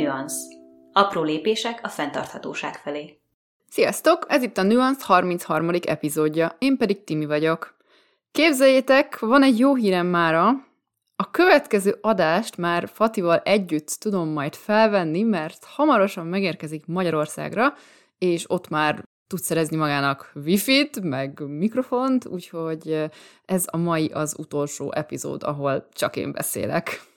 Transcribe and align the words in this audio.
Nuance. 0.00 0.36
Apró 0.92 1.22
lépések 1.22 1.80
a 1.82 1.88
fenntarthatóság 1.88 2.74
felé. 2.74 3.18
Sziasztok! 3.68 4.26
Ez 4.28 4.42
itt 4.42 4.58
a 4.58 4.62
Nuance 4.62 5.04
33. 5.04 5.70
epizódja, 5.86 6.56
én 6.58 6.76
pedig 6.76 7.04
Timi 7.04 7.26
vagyok. 7.26 7.76
Képzeljétek, 8.32 9.18
van 9.18 9.42
egy 9.42 9.58
jó 9.58 9.74
hírem 9.74 10.06
mára. 10.06 10.48
A 11.16 11.30
következő 11.30 11.98
adást 12.00 12.56
már 12.56 12.88
Fatival 12.92 13.38
együtt 13.38 13.88
tudom 13.88 14.28
majd 14.28 14.54
felvenni, 14.54 15.22
mert 15.22 15.64
hamarosan 15.64 16.26
megérkezik 16.26 16.86
Magyarországra, 16.86 17.74
és 18.18 18.50
ott 18.50 18.68
már 18.68 19.04
tud 19.26 19.40
szerezni 19.40 19.76
magának 19.76 20.32
wifi-t, 20.44 21.00
meg 21.00 21.40
mikrofont, 21.46 22.26
úgyhogy 22.26 23.10
ez 23.44 23.64
a 23.70 23.76
mai 23.76 24.06
az 24.06 24.34
utolsó 24.38 24.92
epizód, 24.92 25.42
ahol 25.42 25.88
csak 25.92 26.16
én 26.16 26.32
beszélek. 26.32 27.09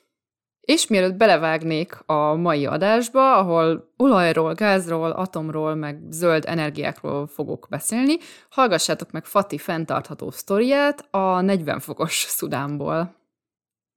És 0.66 0.88
mielőtt 0.88 1.16
belevágnék 1.16 2.00
a 2.06 2.36
mai 2.36 2.66
adásba, 2.66 3.38
ahol 3.38 3.94
olajról, 3.98 4.54
gázról, 4.54 5.12
atomról, 5.12 5.76
meg 5.76 6.00
zöld 6.10 6.44
energiákról 6.48 7.28
fogok 7.28 7.68
beszélni, 7.70 8.18
hallgassátok 8.50 9.12
meg 9.12 9.26
Fati 9.26 9.58
fenntartható 9.58 10.32
sztoriát 10.32 11.08
a 11.12 11.42
40 11.42 11.80
fokos 11.80 12.26
Szudánból. 12.28 13.16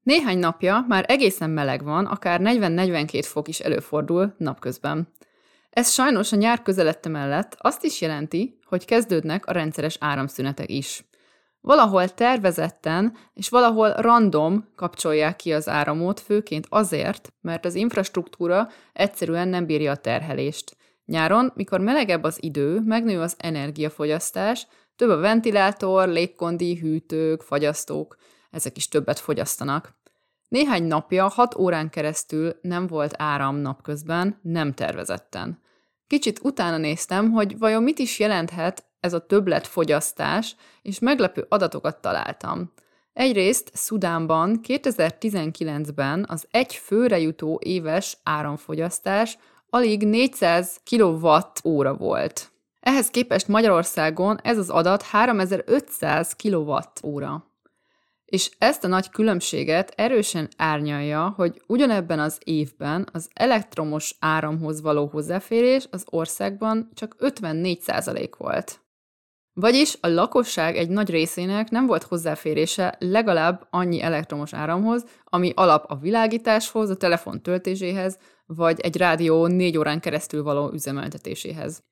Néhány 0.03 0.39
napja 0.39 0.85
már 0.89 1.05
egészen 1.09 1.51
meleg 1.51 1.85
van, 1.85 2.07
akár 2.07 2.41
40-42 2.43 3.25
fok 3.27 3.49
is 3.49 3.61
előfordul 3.61 4.35
napközben. 4.39 5.09
Ez 5.71 5.91
sajnos 5.91 6.33
a 6.33 6.37
nyár 6.37 6.63
közelette 6.63 7.09
mellett 7.09 7.57
azt 7.59 7.85
is 7.85 8.01
jelenti, 8.01 8.59
hogy 8.65 8.85
kezdődnek 8.85 9.47
a 9.47 9.53
rendszeres 9.53 9.97
áramszünetek 10.01 10.71
is. 10.71 11.05
Valahol 11.61 12.09
tervezetten 12.09 13.17
és 13.35 13.49
valahol 13.49 13.93
random 13.93 14.69
kapcsolják 14.77 15.37
ki 15.37 15.53
az 15.53 15.69
áramot, 15.69 16.21
főként 16.21 16.67
azért, 16.69 17.33
mert 17.41 17.65
az 17.65 17.75
infrastruktúra 17.75 18.69
egyszerűen 18.93 19.49
nem 19.49 19.67
bírja 19.67 19.91
a 19.91 19.97
terhelést. 19.97 20.77
Nyáron, 21.05 21.53
mikor 21.55 21.81
melegebb 21.81 22.23
az 22.23 22.43
idő, 22.43 22.81
megnő 22.81 23.21
az 23.21 23.35
energiafogyasztás, 23.39 24.67
több 24.97 25.11
a 25.11 25.17
ventilátor, 25.17 26.09
légkondi, 26.09 26.79
hűtők, 26.79 27.43
fagyasztók, 27.43 28.17
ezek 28.51 28.77
is 28.77 28.89
többet 28.89 29.19
fogyasztanak. 29.19 29.95
Néhány 30.49 30.83
napja, 30.85 31.29
hat 31.29 31.55
órán 31.55 31.91
keresztül 31.91 32.59
nem 32.61 32.87
volt 32.87 33.15
áram 33.17 33.57
napközben, 33.57 34.39
nem 34.43 34.73
tervezetten. 34.73 35.65
Kicsit 36.07 36.41
utána 36.43 36.77
néztem, 36.77 37.31
hogy 37.31 37.59
vajon 37.59 37.83
mit 37.83 37.99
is 37.99 38.19
jelenthet 38.19 38.85
ez 39.01 39.13
a 39.13 39.27
többletfogyasztás, 39.27 40.57
és 40.83 40.99
meglepő 40.99 41.47
adatokat 41.49 42.01
találtam. 42.01 42.73
Egyrészt 43.13 43.71
Szudánban 43.75 44.61
2019-ben 44.63 46.25
az 46.29 46.47
egy 46.51 46.75
főre 46.75 47.19
jutó 47.19 47.61
éves 47.65 48.17
áramfogyasztás 48.23 49.39
alig 49.71 50.07
400 50.07 50.81
kWh 50.91 51.99
volt. 51.99 52.51
Ehhez 52.81 53.11
képest 53.11 53.49
Magyarországon 53.49 54.39
ez 54.43 54.59
az 54.59 54.71
adat 54.71 55.03
3500 55.03 56.37
kWh. 56.43 57.35
És 58.25 58.51
ezt 58.59 58.85
a 58.85 58.89
nagy 58.89 59.11
különbséget 59.11 59.93
erősen 59.97 60.49
árnyalja, 60.57 61.33
hogy 61.37 61.63
ugyanebben 61.67 62.19
az 62.19 62.39
évben 62.45 63.09
az 63.13 63.29
elektromos 63.35 64.17
áramhoz 64.21 64.81
való 64.81 65.07
hozzáférés 65.07 65.89
az 65.91 66.05
országban 66.11 66.91
csak 66.95 67.17
54% 67.19 68.31
volt. 68.39 68.81
Vagyis 69.59 69.97
a 70.01 70.09
lakosság 70.09 70.77
egy 70.77 70.89
nagy 70.89 71.11
részének 71.11 71.71
nem 71.71 71.87
volt 71.87 72.03
hozzáférése 72.03 72.97
legalább 72.99 73.67
annyi 73.71 74.03
elektromos 74.03 74.55
áramhoz, 74.55 75.05
ami 75.25 75.53
alap 75.55 75.85
a 75.89 75.97
világításhoz, 75.97 76.91
a 76.91 76.97
telefon 76.97 77.43
töltéséhez, 77.43 78.19
vagy 78.47 78.81
egy 78.81 78.97
rádió 78.97 79.47
négy 79.47 79.79
órán 79.79 80.01
keresztül 80.01 80.43
való 80.43 80.71
üzemeltetéséhez. 80.73 81.83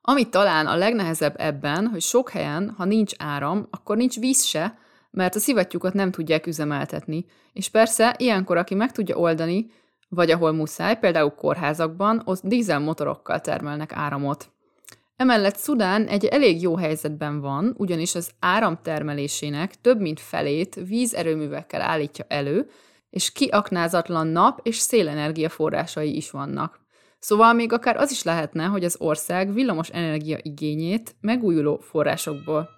Ami 0.00 0.28
talán 0.28 0.66
a 0.66 0.76
legnehezebb 0.76 1.34
ebben, 1.38 1.86
hogy 1.86 2.00
sok 2.00 2.30
helyen, 2.30 2.74
ha 2.76 2.84
nincs 2.84 3.12
áram, 3.16 3.66
akkor 3.70 3.96
nincs 3.96 4.18
víz 4.18 4.44
se, 4.44 4.78
mert 5.10 5.34
a 5.34 5.38
szivattyúkat 5.38 5.92
nem 5.92 6.10
tudják 6.10 6.46
üzemeltetni. 6.46 7.24
És 7.52 7.68
persze, 7.68 8.14
ilyenkor, 8.18 8.56
aki 8.56 8.74
meg 8.74 8.92
tudja 8.92 9.16
oldani, 9.16 9.70
vagy 10.08 10.30
ahol 10.30 10.52
muszáj, 10.52 10.98
például 10.98 11.30
kórházakban, 11.30 12.22
ott 12.24 12.40
dízelmotorokkal 12.42 13.40
termelnek 13.40 13.92
áramot. 13.92 14.52
Emellett 15.18 15.56
Szudán 15.56 16.06
egy 16.06 16.24
elég 16.24 16.62
jó 16.62 16.76
helyzetben 16.76 17.40
van, 17.40 17.74
ugyanis 17.76 18.14
az 18.14 18.30
áramtermelésének 18.40 19.80
több 19.80 20.00
mint 20.00 20.20
felét 20.20 20.74
vízerőművekkel 20.74 21.80
állítja 21.80 22.24
elő, 22.28 22.70
és 23.10 23.32
kiaknázatlan 23.32 24.26
nap 24.26 24.60
és 24.62 24.76
szélenergia 24.76 25.48
forrásai 25.48 26.16
is 26.16 26.30
vannak. 26.30 26.80
Szóval 27.18 27.52
még 27.52 27.72
akár 27.72 27.96
az 27.96 28.10
is 28.10 28.22
lehetne, 28.22 28.64
hogy 28.64 28.84
az 28.84 28.96
ország 28.98 29.52
villamos 29.52 29.88
energia 29.88 30.38
igényét 30.42 31.16
megújuló 31.20 31.78
forrásokból. 31.78 32.68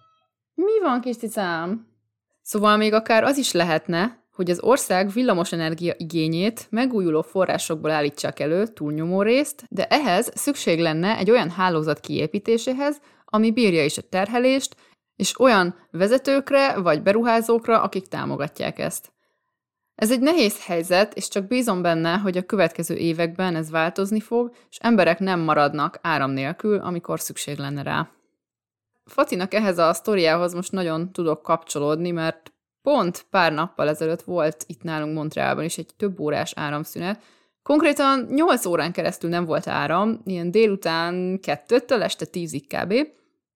Mi 0.55 0.81
van, 0.83 1.01
kis 1.01 1.17
cicám? 1.17 1.87
Szóval 2.43 2.77
még 2.77 2.93
akár 2.93 3.25
az 3.25 3.37
is 3.39 3.53
lehetne, 3.53 4.25
hogy 4.41 4.51
az 4.51 4.61
ország 4.61 5.11
villamosenergia 5.11 5.95
igényét 5.97 6.67
megújuló 6.71 7.23
forrásokból 7.23 7.91
állítsák 7.91 8.41
elő 8.41 8.67
túlnyomó 8.67 9.23
részt, 9.23 9.65
de 9.69 9.87
ehhez 9.87 10.33
szükség 10.35 10.79
lenne 10.79 11.17
egy 11.17 11.31
olyan 11.31 11.51
hálózat 11.51 12.01
kiépítéséhez, 12.01 13.01
ami 13.25 13.51
bírja 13.51 13.85
is 13.85 13.99
a 13.99 14.03
terhelést, 14.03 14.77
és 15.17 15.41
olyan 15.41 15.75
vezetőkre 15.91 16.81
vagy 16.81 17.03
beruházókra, 17.03 17.83
akik 17.83 18.09
támogatják 18.09 18.79
ezt. 18.79 19.13
Ez 19.95 20.11
egy 20.11 20.21
nehéz 20.21 20.65
helyzet, 20.65 21.15
és 21.15 21.29
csak 21.29 21.47
bízom 21.47 21.83
benne, 21.83 22.17
hogy 22.17 22.37
a 22.37 22.43
következő 22.43 22.95
években 22.95 23.57
ez 23.57 23.71
változni 23.71 24.21
fog, 24.21 24.55
és 24.71 24.79
emberek 24.79 25.19
nem 25.19 25.41
maradnak 25.41 25.99
áram 26.03 26.31
nélkül, 26.31 26.79
amikor 26.79 27.21
szükség 27.21 27.59
lenne 27.59 27.83
rá. 27.83 28.11
Fatinak 29.05 29.55
ehhez 29.55 29.79
a 29.79 29.93
sztoriához 29.93 30.55
most 30.55 30.73
nagyon 30.73 31.13
tudok 31.13 31.43
kapcsolódni, 31.43 32.11
mert 32.11 32.53
Pont 32.83 33.27
pár 33.31 33.53
nappal 33.53 33.89
ezelőtt 33.89 34.23
volt 34.23 34.65
itt 34.67 34.83
nálunk 34.83 35.15
Montrealban 35.15 35.65
is 35.65 35.79
egy 35.79 35.91
több 35.97 36.21
órás 36.21 36.53
áramszünet. 36.57 37.23
Konkrétan 37.63 38.27
8 38.31 38.67
órán 38.67 38.93
keresztül 38.93 39.31
nem 39.31 39.45
volt 39.45 39.69
áram, 39.69 40.21
ilyen 40.25 40.51
délután 40.51 41.41
kettőtől 41.41 42.03
este 42.03 42.25
tízig 42.25 42.67
kb. 42.67 42.95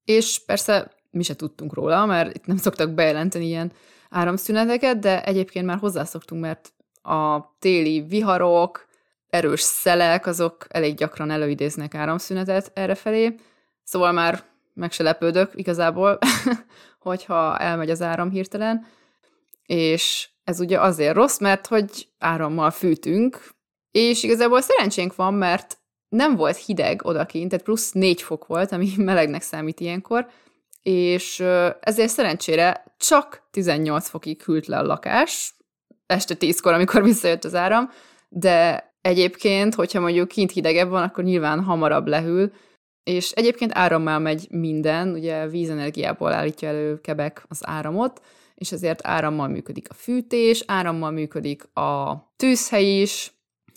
És 0.05 0.45
persze 0.47 0.91
mi 1.11 1.23
se 1.23 1.37
tudtunk 1.37 1.75
róla, 1.75 2.07
mert 2.07 2.37
itt 2.37 2.47
nem 2.47 2.57
szoktak 2.57 2.91
bejelenteni 2.91 3.47
ilyen 3.47 3.73
áramszüneteket, 4.11 4.99
de 4.99 5.25
egyébként 5.25 5.67
már 5.67 5.79
hozzászoktunk, 5.79 6.41
mert 6.41 6.73
a 7.03 7.41
téli 7.59 8.01
viharok, 8.01 8.87
erős 9.29 9.61
szelek, 9.61 10.27
azok 10.27 10.67
elég 10.69 10.95
gyakran 10.95 11.31
előidéznek 11.31 11.95
áramszünetet 11.95 12.71
errefelé, 12.75 13.35
szóval 13.83 14.13
már 14.13 14.43
meg 14.75 14.93
se 14.93 15.03
lepődök 15.03 15.51
igazából, 15.55 16.19
hogyha 16.99 17.59
elmegy 17.59 17.91
az 17.91 18.03
áram 18.03 18.31
hirtelen 18.31 18.87
és 19.67 20.29
ez 20.45 20.61
ugye 20.61 20.81
azért 20.81 21.15
rossz, 21.15 21.39
mert 21.39 21.67
hogy 21.67 22.09
árammal 22.19 22.71
fűtünk, 22.71 23.55
és 23.91 24.23
igazából 24.23 24.61
szerencsénk 24.61 25.15
van, 25.15 25.35
mert 25.35 25.79
nem 26.09 26.37
volt 26.37 26.57
hideg 26.57 27.05
odakint, 27.05 27.49
tehát 27.51 27.65
plusz 27.65 27.93
négy 27.93 28.23
fok 28.23 28.47
volt, 28.47 28.73
ami 28.73 28.91
melegnek 29.11 29.43
számít 29.43 29.81
ilyenkor, 29.81 30.27
és 30.83 31.41
ezért 31.81 32.11
szerencsére 32.11 32.85
csak 32.97 33.49
18 33.51 34.09
fokig 34.09 34.43
hűlt 34.43 34.67
le 34.67 34.79
a 34.79 34.83
lakás, 34.83 35.55
este 36.07 36.35
10-kor, 36.39 36.73
amikor 36.73 37.03
visszajött 37.13 37.45
az 37.45 37.55
áram, 37.55 37.91
de 38.29 38.93
egyébként, 39.01 39.75
hogyha 39.75 40.01
mondjuk 40.01 40.29
kint 40.29 40.51
hidegebb 40.53 40.89
van, 40.89 41.03
akkor 41.03 41.25
nyilván 41.25 41.63
hamarabb 41.63 42.07
lehűl, 42.07 42.53
és 43.03 43.31
egyébként 43.31 43.71
árammal 43.75 44.19
megy 44.19 44.47
minden, 44.51 45.13
ugye 45.13 45.49
vízenergiából 45.49 46.33
állítja 46.33 46.69
elő 46.69 47.01
Kebek 47.01 47.45
az 47.49 47.61
áramot, 47.67 48.21
és 48.55 48.73
ezért 48.73 49.07
árammal 49.07 49.49
működik 49.49 49.91
a 49.91 49.95
fűtés, 49.95 50.65
árammal 50.67 51.11
működik 51.11 51.77
a 51.77 52.17
tűzhely 52.37 53.01
is, 53.01 53.33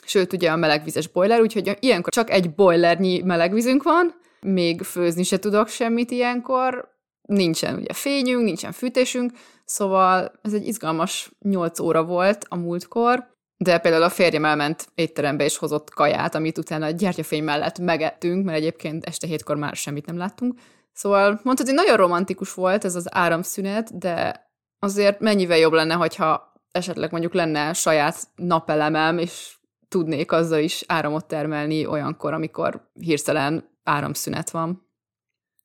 sőt 0.05 0.33
ugye 0.33 0.51
a 0.51 0.55
melegvizes 0.55 1.07
boiler, 1.07 1.41
úgyhogy 1.41 1.77
ilyenkor 1.79 2.13
csak 2.13 2.29
egy 2.29 2.53
boilernyi 2.55 3.21
melegvízünk 3.21 3.83
van, 3.83 4.15
még 4.41 4.81
főzni 4.81 5.23
se 5.23 5.39
tudok 5.39 5.67
semmit 5.67 6.11
ilyenkor, 6.11 6.95
nincsen 7.21 7.75
ugye 7.75 7.93
fényünk, 7.93 8.43
nincsen 8.43 8.71
fűtésünk, 8.71 9.31
szóval 9.65 10.31
ez 10.41 10.53
egy 10.53 10.67
izgalmas 10.67 11.31
8 11.39 11.79
óra 11.79 12.03
volt 12.03 12.45
a 12.49 12.55
múltkor, 12.55 13.35
de 13.57 13.77
például 13.77 14.03
a 14.03 14.09
férjem 14.09 14.45
elment 14.45 14.87
étterembe 14.95 15.43
és 15.43 15.57
hozott 15.57 15.89
kaját, 15.89 16.35
amit 16.35 16.57
utána 16.57 16.85
a 16.85 16.89
gyertyafény 16.89 17.43
mellett 17.43 17.79
megettünk, 17.79 18.45
mert 18.45 18.57
egyébként 18.57 19.05
este 19.05 19.27
hétkor 19.27 19.55
már 19.55 19.75
semmit 19.75 20.05
nem 20.05 20.17
láttunk. 20.17 20.59
Szóval 20.93 21.39
mondtad, 21.43 21.65
hogy 21.65 21.75
nagyon 21.75 21.97
romantikus 21.97 22.53
volt 22.53 22.85
ez 22.85 22.95
az 22.95 23.07
áramszünet, 23.13 23.97
de 23.97 24.46
azért 24.79 25.19
mennyivel 25.19 25.57
jobb 25.57 25.73
lenne, 25.73 25.93
hogyha 25.93 26.53
esetleg 26.71 27.11
mondjuk 27.11 27.33
lenne 27.33 27.73
saját 27.73 28.27
napelemem, 28.35 29.17
és 29.17 29.55
tudnék 29.87 30.31
azzal 30.31 30.59
is 30.59 30.83
áramot 30.87 31.25
termelni 31.25 31.85
olyankor, 31.85 32.33
amikor 32.33 32.89
hirtelen 32.93 33.69
áramszünet 33.83 34.49
van. 34.49 34.85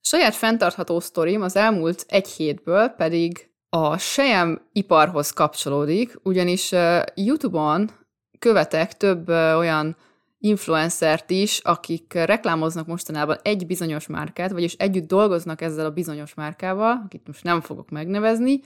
Saját 0.00 0.34
fenntartható 0.34 1.00
sztorim 1.00 1.42
az 1.42 1.56
elmúlt 1.56 2.04
egy 2.08 2.28
hétből 2.28 2.88
pedig 2.88 3.50
a 3.68 3.98
sejem 3.98 4.68
iparhoz 4.72 5.30
kapcsolódik, 5.30 6.18
ugyanis 6.22 6.72
YouTube-on 7.14 7.90
követek 8.38 8.96
több 8.96 9.28
olyan 9.28 9.96
influencert 10.38 11.30
is, 11.30 11.58
akik 11.58 12.12
reklámoznak 12.12 12.86
mostanában 12.86 13.38
egy 13.42 13.66
bizonyos 13.66 14.06
márkát, 14.06 14.50
vagyis 14.50 14.74
együtt 14.74 15.08
dolgoznak 15.08 15.60
ezzel 15.60 15.86
a 15.86 15.90
bizonyos 15.90 16.34
márkával, 16.34 17.02
akit 17.04 17.26
most 17.26 17.44
nem 17.44 17.60
fogok 17.60 17.90
megnevezni, 17.90 18.60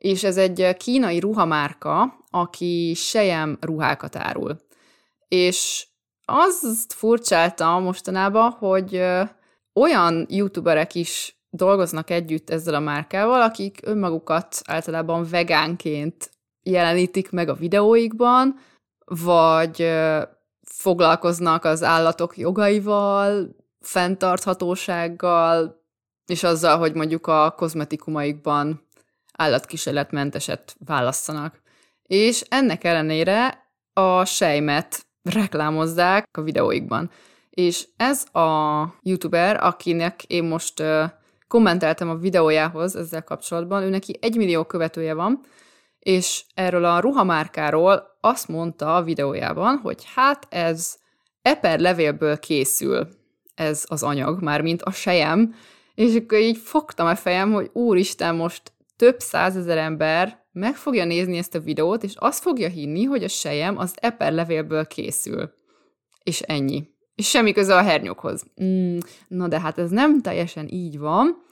és 0.00 0.24
ez 0.24 0.36
egy 0.36 0.76
kínai 0.76 1.20
ruhamárka, 1.20 2.18
aki 2.30 2.92
sejem 2.96 3.58
ruhákat 3.60 4.16
árul. 4.16 4.60
És 5.28 5.86
azt 6.24 6.92
furcsáltam 6.92 7.82
mostanában, 7.82 8.50
hogy 8.50 9.02
olyan 9.74 10.26
youtuberek 10.28 10.94
is 10.94 11.36
dolgoznak 11.50 12.10
együtt 12.10 12.50
ezzel 12.50 12.74
a 12.74 12.80
márkával, 12.80 13.42
akik 13.42 13.80
önmagukat 13.82 14.60
általában 14.64 15.26
vegánként 15.30 16.30
jelenítik 16.62 17.30
meg 17.30 17.48
a 17.48 17.54
videóikban, 17.54 18.58
vagy 19.04 19.90
foglalkoznak 20.62 21.64
az 21.64 21.82
állatok 21.82 22.36
jogaival, 22.36 23.56
fenntarthatósággal, 23.80 25.82
és 26.26 26.42
azzal, 26.42 26.78
hogy 26.78 26.94
mondjuk 26.94 27.26
a 27.26 27.54
kozmetikumaikban 27.56 28.88
állatkísérletmenteset 29.40 30.76
válasszanak. 30.86 31.60
És 32.02 32.44
ennek 32.48 32.84
ellenére 32.84 33.68
a 33.92 34.24
sejmet 34.24 35.06
reklámozzák 35.22 36.28
a 36.38 36.42
videóikban. 36.42 37.10
És 37.50 37.86
ez 37.96 38.34
a 38.34 38.84
youtuber, 39.02 39.64
akinek 39.64 40.24
én 40.24 40.44
most 40.44 40.82
kommenteltem 41.48 42.08
a 42.08 42.14
videójához 42.14 42.96
ezzel 42.96 43.24
kapcsolatban, 43.24 43.82
ő 43.82 43.88
neki 43.88 44.18
egy 44.20 44.36
millió 44.36 44.64
követője 44.64 45.14
van, 45.14 45.40
és 45.98 46.44
erről 46.54 46.84
a 46.84 47.00
ruhamárkáról 47.00 48.18
azt 48.20 48.48
mondta 48.48 48.96
a 48.96 49.02
videójában, 49.02 49.76
hogy 49.76 50.04
hát 50.14 50.46
ez 50.50 50.96
eper 51.42 51.80
levélből 51.80 52.38
készül 52.38 53.08
ez 53.54 53.84
az 53.88 54.02
anyag, 54.02 54.42
már 54.42 54.60
mint 54.60 54.82
a 54.82 54.90
sejem, 54.90 55.54
és 55.94 56.14
akkor 56.14 56.38
így 56.38 56.58
fogtam 56.58 57.06
a 57.06 57.14
fejem, 57.14 57.52
hogy 57.52 57.70
úristen, 57.72 58.34
most 58.34 58.72
több 59.00 59.20
százezer 59.20 59.78
ember 59.78 60.44
meg 60.52 60.76
fogja 60.76 61.04
nézni 61.04 61.36
ezt 61.38 61.54
a 61.54 61.60
videót, 61.60 62.02
és 62.02 62.14
azt 62.16 62.42
fogja 62.42 62.68
hinni, 62.68 63.04
hogy 63.04 63.24
a 63.24 63.28
sejem 63.28 63.78
az 63.78 63.94
eper 64.00 64.32
levélből 64.32 64.86
készül. 64.86 65.52
És 66.22 66.40
ennyi. 66.40 66.88
És 67.14 67.28
semmi 67.28 67.52
köze 67.52 67.76
a 67.76 67.82
hernyókhoz. 67.82 68.42
Mm, 68.62 68.98
na 69.28 69.48
de 69.48 69.60
hát 69.60 69.78
ez 69.78 69.90
nem 69.90 70.20
teljesen 70.20 70.68
így 70.68 70.98
van, 70.98 71.44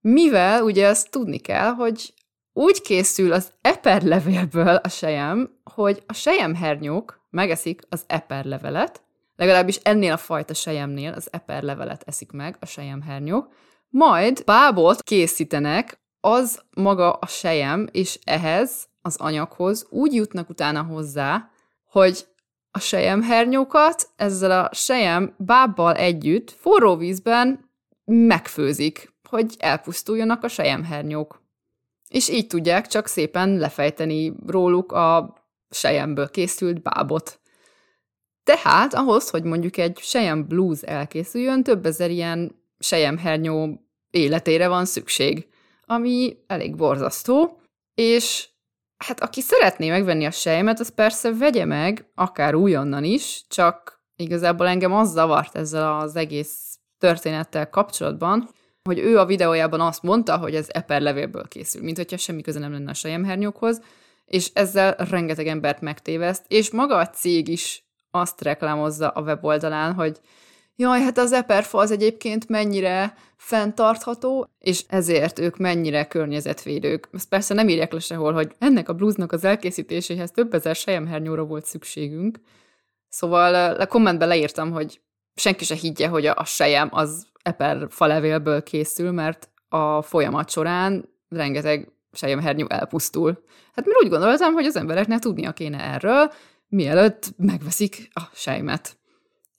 mivel 0.00 0.62
ugye 0.62 0.86
azt 0.86 1.10
tudni 1.10 1.38
kell, 1.38 1.70
hogy 1.70 2.14
úgy 2.52 2.80
készül 2.80 3.32
az 3.32 3.52
eperlevélből 3.60 4.74
a 4.74 4.88
sejem, 4.88 5.50
hogy 5.74 6.02
a 6.06 6.12
sejemhernyók 6.12 7.26
megeszik 7.30 7.82
az 7.88 8.04
eperlevelet, 8.06 9.02
legalábbis 9.36 9.76
ennél 9.76 10.12
a 10.12 10.16
fajta 10.16 10.54
sejemnél 10.54 11.12
az 11.12 11.28
eperlevelet 11.30 12.02
eszik 12.06 12.30
meg 12.32 12.56
a 12.60 12.66
sejemhernyók, 12.66 13.48
majd 13.88 14.44
bábot 14.44 15.02
készítenek, 15.02 16.04
az 16.26 16.62
maga 16.70 17.12
a 17.12 17.26
sejem, 17.26 17.88
és 17.92 18.18
ehhez 18.24 18.86
az 19.02 19.16
anyaghoz 19.16 19.86
úgy 19.90 20.14
jutnak 20.14 20.48
utána 20.48 20.82
hozzá, 20.82 21.50
hogy 21.84 22.26
a 22.70 22.78
sejemhernyókat 22.78 24.08
ezzel 24.16 24.50
a 24.64 24.74
sejem 24.74 25.34
bábbal 25.38 25.94
együtt 25.94 26.50
forró 26.50 26.96
vízben 26.96 27.70
megfőzik, 28.04 29.14
hogy 29.28 29.54
elpusztuljanak 29.58 30.42
a 30.42 30.48
sejemhernyók 30.48 31.44
és 32.08 32.28
így 32.28 32.46
tudják 32.46 32.86
csak 32.86 33.06
szépen 33.06 33.56
lefejteni 33.56 34.32
róluk 34.46 34.92
a 34.92 35.34
sejemből 35.70 36.30
készült 36.30 36.82
bábot. 36.82 37.40
Tehát 38.44 38.94
ahhoz, 38.94 39.30
hogy 39.30 39.42
mondjuk 39.42 39.76
egy 39.76 39.98
sejem 39.98 40.46
blues 40.46 40.82
elkészüljön, 40.82 41.62
több 41.62 41.86
ezer 41.86 42.10
ilyen 42.10 42.62
sejemhernyó 42.78 43.80
életére 44.10 44.68
van 44.68 44.84
szükség, 44.84 45.48
ami 45.86 46.36
elég 46.46 46.76
borzasztó, 46.76 47.60
és 47.94 48.48
hát 48.96 49.20
aki 49.20 49.40
szeretné 49.40 49.90
megvenni 49.90 50.26
a 50.26 50.30
sejmet, 50.30 50.80
az 50.80 50.94
persze 50.94 51.34
vegye 51.34 51.64
meg, 51.64 52.10
akár 52.14 52.54
újonnan 52.54 53.04
is, 53.04 53.44
csak 53.48 54.02
igazából 54.16 54.66
engem 54.66 54.92
az 54.92 55.10
zavart 55.10 55.56
ezzel 55.56 55.98
az 55.98 56.16
egész 56.16 56.78
történettel 56.98 57.70
kapcsolatban, 57.70 58.48
hogy 58.82 58.98
ő 58.98 59.18
a 59.18 59.26
videójában 59.26 59.80
azt 59.80 60.02
mondta, 60.02 60.38
hogy 60.38 60.54
ez 60.54 60.66
eper 60.68 61.00
levélből 61.00 61.48
készül, 61.48 61.82
mint 61.82 61.96
hogyha 61.96 62.16
semmi 62.16 62.42
köze 62.42 62.58
nem 62.58 62.72
lenne 62.72 62.90
a 62.90 62.94
sejemhernyókhoz, 62.94 63.80
és 64.24 64.50
ezzel 64.52 64.94
rengeteg 64.94 65.46
embert 65.46 65.80
megtéveszt, 65.80 66.44
és 66.48 66.70
maga 66.70 66.96
a 66.96 67.08
cég 67.08 67.48
is 67.48 67.84
azt 68.10 68.42
reklámozza 68.42 69.08
a 69.08 69.20
weboldalán, 69.20 69.94
hogy 69.94 70.20
jaj, 70.76 71.00
hát 71.00 71.18
az 71.18 71.32
eperfa 71.32 71.78
az 71.78 71.90
egyébként 71.90 72.48
mennyire 72.48 73.14
fenntartható, 73.36 74.48
és 74.58 74.84
ezért 74.88 75.38
ők 75.38 75.56
mennyire 75.56 76.06
környezetvédők. 76.06 77.08
Ezt 77.12 77.28
persze 77.28 77.54
nem 77.54 77.68
írják 77.68 77.92
le 77.92 77.98
sehol, 77.98 78.32
hogy 78.32 78.54
ennek 78.58 78.88
a 78.88 78.92
blúznak 78.92 79.32
az 79.32 79.44
elkészítéséhez 79.44 80.30
több 80.30 80.54
ezer 80.54 80.74
sejemhernyóra 80.74 81.44
volt 81.44 81.64
szükségünk. 81.64 82.40
Szóval 83.08 83.74
a 83.80 83.86
kommentben 83.86 84.28
leírtam, 84.28 84.70
hogy 84.70 85.00
senki 85.34 85.64
se 85.64 85.74
higgye, 85.74 86.08
hogy 86.08 86.26
a 86.26 86.44
sejem 86.44 86.88
az 86.92 87.26
eper 87.42 87.86
falevélből 87.90 88.62
készül, 88.62 89.10
mert 89.10 89.50
a 89.68 90.02
folyamat 90.02 90.50
során 90.50 91.08
rengeteg 91.28 91.92
sejemhernyó 92.12 92.66
elpusztul. 92.68 93.44
Hát 93.74 93.86
mert 93.86 94.02
úgy 94.02 94.08
gondoltam, 94.08 94.52
hogy 94.52 94.64
az 94.64 94.76
embereknek 94.76 95.18
tudnia 95.18 95.52
kéne 95.52 95.80
erről, 95.80 96.32
mielőtt 96.68 97.34
megveszik 97.36 98.08
a 98.12 98.22
sejmet. 98.34 98.95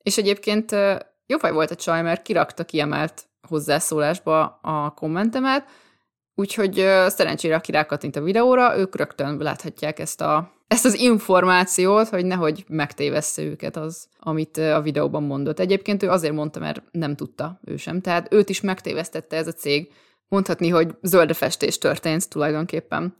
És 0.07 0.17
egyébként 0.17 0.71
jó 1.25 1.37
faj 1.37 1.51
volt 1.51 1.71
a 1.71 1.75
csaj, 1.75 2.01
mert 2.01 2.21
kirakta 2.21 2.63
kiemelt 2.63 3.27
hozzászólásba 3.47 4.59
a 4.61 4.89
kommentemet, 4.89 5.69
úgyhogy 6.35 6.73
szerencsére, 7.07 7.55
aki 7.55 7.71
rákattint 7.71 8.15
a 8.15 8.21
videóra, 8.21 8.77
ők 8.77 8.95
rögtön 8.95 9.37
láthatják 9.37 9.99
ezt 9.99 10.21
a 10.21 10.51
ezt 10.67 10.85
az 10.85 10.93
információt, 10.93 12.07
hogy 12.07 12.25
nehogy 12.25 12.65
megtévessze 12.67 13.41
őket 13.41 13.75
az, 13.75 14.07
amit 14.19 14.57
a 14.57 14.81
videóban 14.81 15.23
mondott. 15.23 15.59
Egyébként 15.59 16.03
ő 16.03 16.09
azért 16.09 16.33
mondta, 16.33 16.59
mert 16.59 16.83
nem 16.91 17.15
tudta 17.15 17.59
ő 17.63 17.77
sem. 17.77 18.01
Tehát 18.01 18.33
őt 18.33 18.49
is 18.49 18.61
megtévesztette 18.61 19.37
ez 19.37 19.47
a 19.47 19.53
cég. 19.53 19.93
Mondhatni, 20.27 20.69
hogy 20.69 20.95
zöldefestés 21.01 21.77
történt 21.77 22.29
tulajdonképpen. 22.29 23.15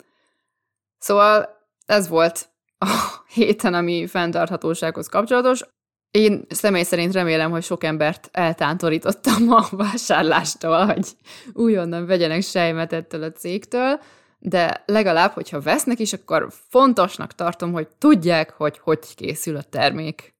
Szóval 0.97 1.49
ez 1.85 2.07
volt 2.07 2.49
a 2.77 2.87
héten, 3.33 3.73
ami 3.73 4.07
fenntarthatósághoz 4.07 5.07
kapcsolatos. 5.07 5.63
Én 6.11 6.45
személy 6.49 6.83
szerint 6.83 7.13
remélem, 7.13 7.51
hogy 7.51 7.63
sok 7.63 7.83
embert 7.83 8.29
eltántorítottam 8.31 9.51
a 9.51 9.67
vásárlástól, 9.75 10.85
hogy 10.85 11.07
újonnan 11.53 12.05
vegyenek 12.05 12.41
sejmet 12.41 12.93
ettől 12.93 13.23
a 13.23 13.31
cégtől 13.31 13.99
de 14.39 14.83
legalább, 14.85 15.31
hogyha 15.31 15.61
vesznek 15.61 15.99
is, 15.99 16.13
akkor 16.13 16.47
fontosnak 16.69 17.33
tartom, 17.33 17.71
hogy 17.71 17.87
tudják, 17.97 18.49
hogy 18.49 18.77
hogy 18.77 19.15
készül 19.15 19.55
a 19.55 19.61
termék. 19.61 20.35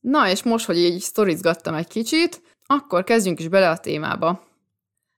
Na, 0.00 0.28
és 0.28 0.42
most, 0.42 0.66
hogy 0.66 0.76
így 0.76 1.00
sztorizgattam 1.00 1.74
egy 1.74 1.86
kicsit, 1.86 2.42
akkor 2.66 3.04
kezdjünk 3.04 3.40
is 3.40 3.48
bele 3.48 3.70
a 3.70 3.78
témába. 3.78 4.44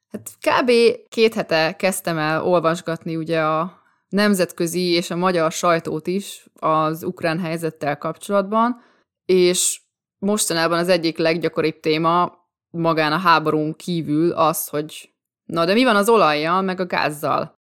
Hát 0.09 0.31
kb. 0.41 0.71
két 1.09 1.35
hete 1.35 1.77
kezdtem 1.77 2.19
el 2.19 2.45
olvasgatni 2.45 3.17
ugye 3.17 3.41
a 3.41 3.83
nemzetközi 4.09 4.91
és 4.91 5.11
a 5.11 5.17
magyar 5.17 5.53
sajtót 5.53 6.07
is 6.07 6.47
az 6.55 7.05
ukrán 7.05 7.41
helyzettel 7.41 7.99
kapcsolatban, 7.99 8.83
és 9.27 9.81
mostanában 10.19 10.79
az 10.79 10.89
egyik 10.89 11.19
leggyakoribb 11.19 11.81
téma 11.81 12.33
magán 12.71 13.13
a 13.13 13.19
háborún 13.19 13.77
kívül 13.77 14.33
az, 14.33 14.69
hogy 14.69 15.11
na 15.45 15.65
de 15.65 15.73
mi 15.73 15.85
van 15.85 15.97
az 15.97 16.09
olajjal, 16.09 16.63
meg 16.63 16.81
a 16.81 16.87
gázzal? 16.87 17.59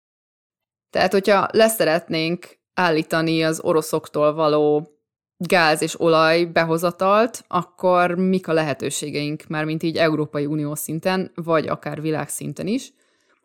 Tehát, 0.90 1.12
hogyha 1.12 1.48
leszeretnénk 1.52 2.58
állítani 2.74 3.44
az 3.44 3.60
oroszoktól 3.62 4.34
való 4.34 4.88
gáz 5.38 5.82
és 5.82 6.00
olaj 6.00 6.46
behozatalt, 6.46 7.44
akkor 7.48 8.16
mik 8.16 8.48
a 8.48 8.54
lehetőségeink, 8.54 9.44
már 9.48 9.66
mint 9.66 9.84
így 9.84 9.98
Európai 9.98 10.46
Unió 10.46 10.76
szinten, 10.76 11.32
vagy 11.36 11.68
akár 11.68 12.02
világszinten 12.02 12.68
is? 12.68 12.94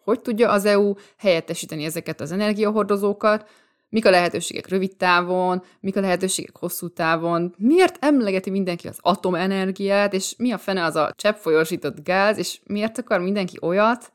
Hogy 0.05 0.21
tudja 0.21 0.51
az 0.51 0.65
EU 0.65 0.95
helyettesíteni 1.17 1.85
ezeket 1.85 2.21
az 2.21 2.33
energiahordozókat, 2.33 3.49
mik 3.89 4.07
a 4.07 4.11
lehetőségek 4.11 4.69
rövid 4.69 4.97
távon, 4.97 5.63
mik 5.81 5.97
a 5.97 6.01
lehetőségek 6.01 6.57
hosszú 6.57 6.89
távon, 6.89 7.55
miért 7.59 8.05
emlegeti 8.05 8.51
mindenki 8.51 8.89
az 8.89 8.99
atomenergiát, 9.01 10.13
és 10.13 10.35
mi 10.37 10.53
a 10.53 10.59
fene 10.59 10.85
az 10.85 10.97
a 10.97 11.13
cseppfolyósított 11.17 12.05
gáz, 12.05 12.39
és 12.39 12.61
miért 12.67 12.99
akar 12.99 13.21
mindenki 13.21 13.57
olyat, 13.61 14.13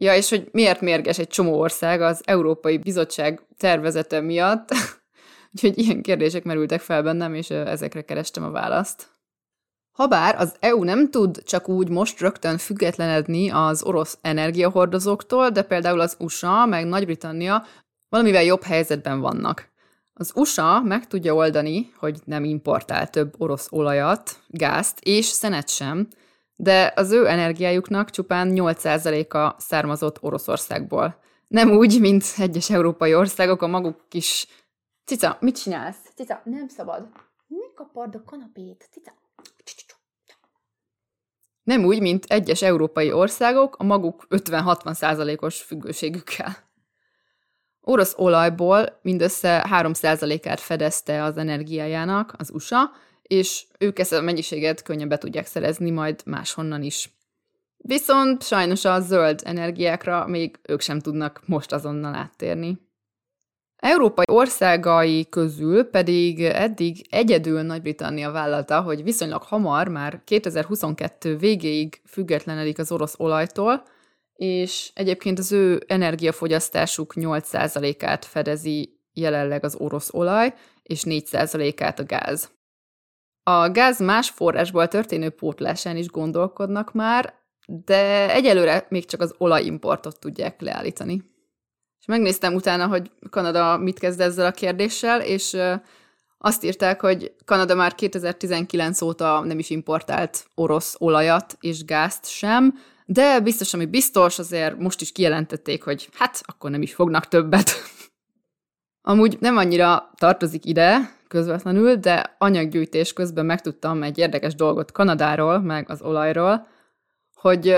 Ja, 0.00 0.14
és 0.14 0.28
hogy 0.28 0.48
miért 0.52 0.80
mérges 0.80 1.18
egy 1.18 1.28
csomó 1.28 1.58
ország 1.58 2.00
az 2.00 2.22
Európai 2.24 2.78
Bizottság 2.78 3.42
tervezete 3.56 4.20
miatt. 4.20 4.68
Úgyhogy 5.54 5.78
ilyen 5.78 6.02
kérdések 6.02 6.44
merültek 6.44 6.80
fel 6.80 7.02
bennem, 7.02 7.34
és 7.34 7.50
ezekre 7.50 8.02
kerestem 8.02 8.42
a 8.42 8.50
választ. 8.50 9.08
Habár 9.90 10.34
az 10.38 10.54
EU 10.60 10.82
nem 10.82 11.10
tud 11.10 11.42
csak 11.42 11.68
úgy 11.68 11.88
most 11.88 12.20
rögtön 12.20 12.58
függetlenedni 12.58 13.50
az 13.50 13.82
orosz 13.82 14.18
energiahordozóktól, 14.22 15.50
de 15.50 15.62
például 15.62 16.00
az 16.00 16.16
USA 16.18 16.66
meg 16.66 16.86
Nagy-Britannia 16.86 17.64
valamivel 18.08 18.42
jobb 18.42 18.62
helyzetben 18.62 19.20
vannak. 19.20 19.68
Az 20.12 20.32
USA 20.34 20.80
meg 20.80 21.06
tudja 21.06 21.34
oldani, 21.34 21.92
hogy 21.96 22.20
nem 22.24 22.44
importál 22.44 23.10
több 23.10 23.34
orosz 23.38 23.66
olajat, 23.70 24.38
gázt 24.46 25.00
és 25.00 25.24
szenet 25.24 25.68
sem, 25.68 26.08
de 26.56 26.92
az 26.96 27.10
ő 27.10 27.26
energiájuknak 27.26 28.10
csupán 28.10 28.50
8%-a 28.54 29.60
származott 29.60 30.22
Oroszországból. 30.22 31.20
Nem 31.48 31.70
úgy, 31.70 32.00
mint 32.00 32.24
egyes 32.36 32.70
európai 32.70 33.14
országok 33.14 33.62
a 33.62 33.66
maguk 33.66 34.04
kis... 34.08 34.46
Cica, 35.04 35.36
mit 35.40 35.62
csinálsz? 35.62 35.98
Cica, 36.14 36.40
nem 36.44 36.68
szabad. 36.68 37.08
Ne 37.46 37.74
kapard 37.74 38.14
a 38.14 38.22
kanapét. 38.24 38.88
Cica. 38.90 39.12
Nem 41.62 41.84
úgy, 41.84 42.00
mint 42.00 42.24
egyes 42.24 42.62
európai 42.62 43.12
országok 43.12 43.76
a 43.76 43.84
maguk 43.84 44.26
50-60%-os 44.30 45.62
függőségükkel. 45.62 46.67
Orosz 47.90 48.14
olajból 48.16 48.98
mindössze 49.02 49.66
3%-át 49.70 50.60
fedezte 50.60 51.22
az 51.22 51.36
energiájának 51.36 52.34
az 52.38 52.50
USA, 52.50 52.90
és 53.22 53.66
ők 53.78 53.98
ezt 53.98 54.12
a 54.12 54.20
mennyiséget 54.20 54.82
könnyen 54.82 55.08
be 55.08 55.18
tudják 55.18 55.46
szerezni 55.46 55.90
majd 55.90 56.20
máshonnan 56.24 56.82
is. 56.82 57.10
Viszont 57.76 58.42
sajnos 58.42 58.84
a 58.84 59.00
zöld 59.00 59.40
energiákra 59.44 60.26
még 60.26 60.58
ők 60.62 60.80
sem 60.80 61.00
tudnak 61.00 61.40
most 61.46 61.72
azonnal 61.72 62.14
áttérni. 62.14 62.78
Európai 63.76 64.24
országai 64.30 65.28
közül 65.28 65.84
pedig 65.84 66.40
eddig 66.42 67.06
egyedül 67.10 67.62
Nagy-Britannia 67.62 68.30
vállalta, 68.30 68.80
hogy 68.80 69.02
viszonylag 69.02 69.42
hamar, 69.42 69.88
már 69.88 70.20
2022 70.24 71.36
végéig 71.36 72.00
függetlenedik 72.06 72.78
az 72.78 72.92
orosz 72.92 73.14
olajtól, 73.18 73.82
és 74.38 74.90
egyébként 74.94 75.38
az 75.38 75.52
ő 75.52 75.82
energiafogyasztásuk 75.86 77.12
8%-át 77.16 78.24
fedezi 78.24 79.00
jelenleg 79.12 79.64
az 79.64 79.76
orosz 79.78 80.14
olaj, 80.14 80.54
és 80.82 81.02
4%-át 81.04 81.98
a 81.98 82.04
gáz. 82.04 82.50
A 83.42 83.70
gáz 83.70 84.00
más 84.00 84.30
forrásból 84.30 84.88
történő 84.88 85.30
pótlásán 85.30 85.96
is 85.96 86.06
gondolkodnak 86.06 86.92
már, 86.92 87.34
de 87.66 88.32
egyelőre 88.32 88.86
még 88.88 89.04
csak 89.04 89.20
az 89.20 89.34
olajimportot 89.38 90.18
tudják 90.18 90.60
leállítani. 90.60 91.22
És 92.00 92.06
megnéztem 92.06 92.54
utána, 92.54 92.86
hogy 92.86 93.10
Kanada 93.30 93.76
mit 93.76 93.98
kezd 93.98 94.20
ezzel 94.20 94.46
a 94.46 94.50
kérdéssel, 94.50 95.20
és 95.20 95.56
azt 96.38 96.64
írták, 96.64 97.00
hogy 97.00 97.34
Kanada 97.44 97.74
már 97.74 97.94
2019 97.94 99.00
óta 99.00 99.40
nem 99.40 99.58
is 99.58 99.70
importált 99.70 100.46
orosz 100.54 100.96
olajat 100.98 101.56
és 101.60 101.84
gázt 101.84 102.28
sem, 102.28 102.78
de 103.10 103.40
biztos, 103.40 103.74
ami 103.74 103.86
biztos, 103.86 104.38
azért 104.38 104.78
most 104.78 105.00
is 105.00 105.12
kijelentették, 105.12 105.82
hogy 105.82 106.08
hát 106.12 106.40
akkor 106.44 106.70
nem 106.70 106.82
is 106.82 106.94
fognak 106.94 107.28
többet. 107.28 107.70
Amúgy 109.10 109.36
nem 109.40 109.56
annyira 109.56 110.10
tartozik 110.16 110.64
ide 110.64 111.16
közvetlenül, 111.28 111.94
de 111.94 112.34
anyaggyűjtés 112.38 113.12
közben 113.12 113.46
megtudtam 113.46 114.02
egy 114.02 114.18
érdekes 114.18 114.54
dolgot 114.54 114.92
Kanadáról, 114.92 115.60
meg 115.60 115.90
az 115.90 116.02
olajról, 116.02 116.66
hogy 117.34 117.76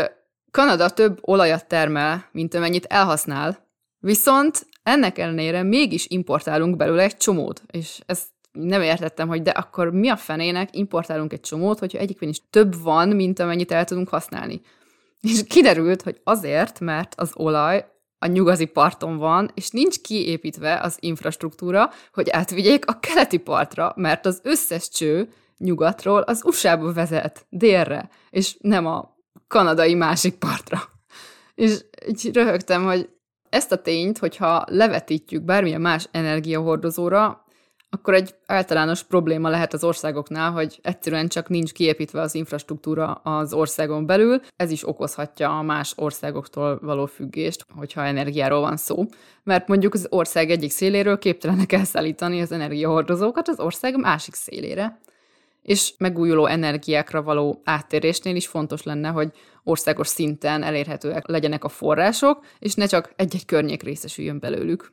Kanada 0.50 0.90
több 0.90 1.18
olajat 1.20 1.66
termel, 1.66 2.28
mint 2.32 2.54
amennyit 2.54 2.84
elhasznál, 2.84 3.66
viszont 3.98 4.66
ennek 4.82 5.18
ellenére 5.18 5.62
mégis 5.62 6.06
importálunk 6.08 6.76
belőle 6.76 7.02
egy 7.02 7.16
csomót, 7.16 7.62
és 7.70 8.00
ezt 8.06 8.26
nem 8.52 8.82
értettem, 8.82 9.28
hogy 9.28 9.42
de 9.42 9.50
akkor 9.50 9.90
mi 9.90 10.08
a 10.08 10.16
fenének 10.16 10.76
importálunk 10.76 11.32
egy 11.32 11.40
csomót, 11.40 11.78
hogyha 11.78 11.98
egyikben 11.98 12.28
is 12.28 12.42
több 12.50 12.82
van, 12.82 13.08
mint 13.08 13.38
amennyit 13.38 13.72
el 13.72 13.84
tudunk 13.84 14.08
használni. 14.08 14.60
És 15.20 15.44
kiderült, 15.48 16.02
hogy 16.02 16.20
azért, 16.24 16.80
mert 16.80 17.14
az 17.16 17.30
olaj 17.34 17.84
a 18.18 18.26
nyugati 18.26 18.66
parton 18.66 19.16
van, 19.16 19.50
és 19.54 19.70
nincs 19.70 20.00
kiépítve 20.00 20.80
az 20.80 20.96
infrastruktúra, 21.00 21.90
hogy 22.12 22.30
átvigyék 22.30 22.86
a 22.86 22.98
keleti 22.98 23.38
partra, 23.38 23.92
mert 23.96 24.26
az 24.26 24.40
összes 24.42 24.88
cső 24.88 25.28
nyugatról 25.58 26.20
az 26.20 26.44
USA-ba 26.44 26.92
vezet, 26.92 27.46
délre, 27.48 28.10
és 28.30 28.56
nem 28.60 28.86
a 28.86 29.16
kanadai 29.48 29.94
másik 29.94 30.34
partra. 30.34 30.80
És 31.54 31.84
így 32.06 32.34
röhögtem, 32.34 32.84
hogy 32.84 33.08
ezt 33.48 33.72
a 33.72 33.82
tényt, 33.82 34.18
hogyha 34.18 34.64
levetítjük 34.66 35.42
bármilyen 35.42 35.80
más 35.80 36.08
energiahordozóra, 36.10 37.44
akkor 37.90 38.14
egy 38.14 38.34
általános 38.46 39.02
probléma 39.02 39.48
lehet 39.48 39.72
az 39.72 39.84
országoknál, 39.84 40.50
hogy 40.50 40.78
egyszerűen 40.82 41.28
csak 41.28 41.48
nincs 41.48 41.72
kiépítve 41.72 42.20
az 42.20 42.34
infrastruktúra 42.34 43.12
az 43.12 43.52
országon 43.52 44.06
belül. 44.06 44.40
Ez 44.56 44.70
is 44.70 44.88
okozhatja 44.88 45.58
a 45.58 45.62
más 45.62 45.92
országoktól 45.96 46.78
való 46.82 47.06
függést, 47.06 47.66
hogyha 47.76 48.04
energiáról 48.04 48.60
van 48.60 48.76
szó. 48.76 49.04
Mert 49.42 49.68
mondjuk 49.68 49.94
az 49.94 50.06
ország 50.10 50.50
egyik 50.50 50.70
széléről 50.70 51.18
képtelenek 51.18 51.72
elszállítani 51.72 52.40
az 52.40 52.52
energiahordozókat 52.52 53.48
az 53.48 53.60
ország 53.60 53.96
másik 53.96 54.34
szélére. 54.34 55.00
És 55.62 55.94
megújuló 55.98 56.46
energiákra 56.46 57.22
való 57.22 57.60
áttérésnél 57.64 58.36
is 58.36 58.46
fontos 58.46 58.82
lenne, 58.82 59.08
hogy 59.08 59.32
országos 59.64 60.08
szinten 60.08 60.62
elérhetőek 60.62 61.26
legyenek 61.26 61.64
a 61.64 61.68
források, 61.68 62.44
és 62.58 62.74
ne 62.74 62.86
csak 62.86 63.12
egy-egy 63.16 63.44
környék 63.44 63.82
részesüljön 63.82 64.38
belőlük. 64.38 64.92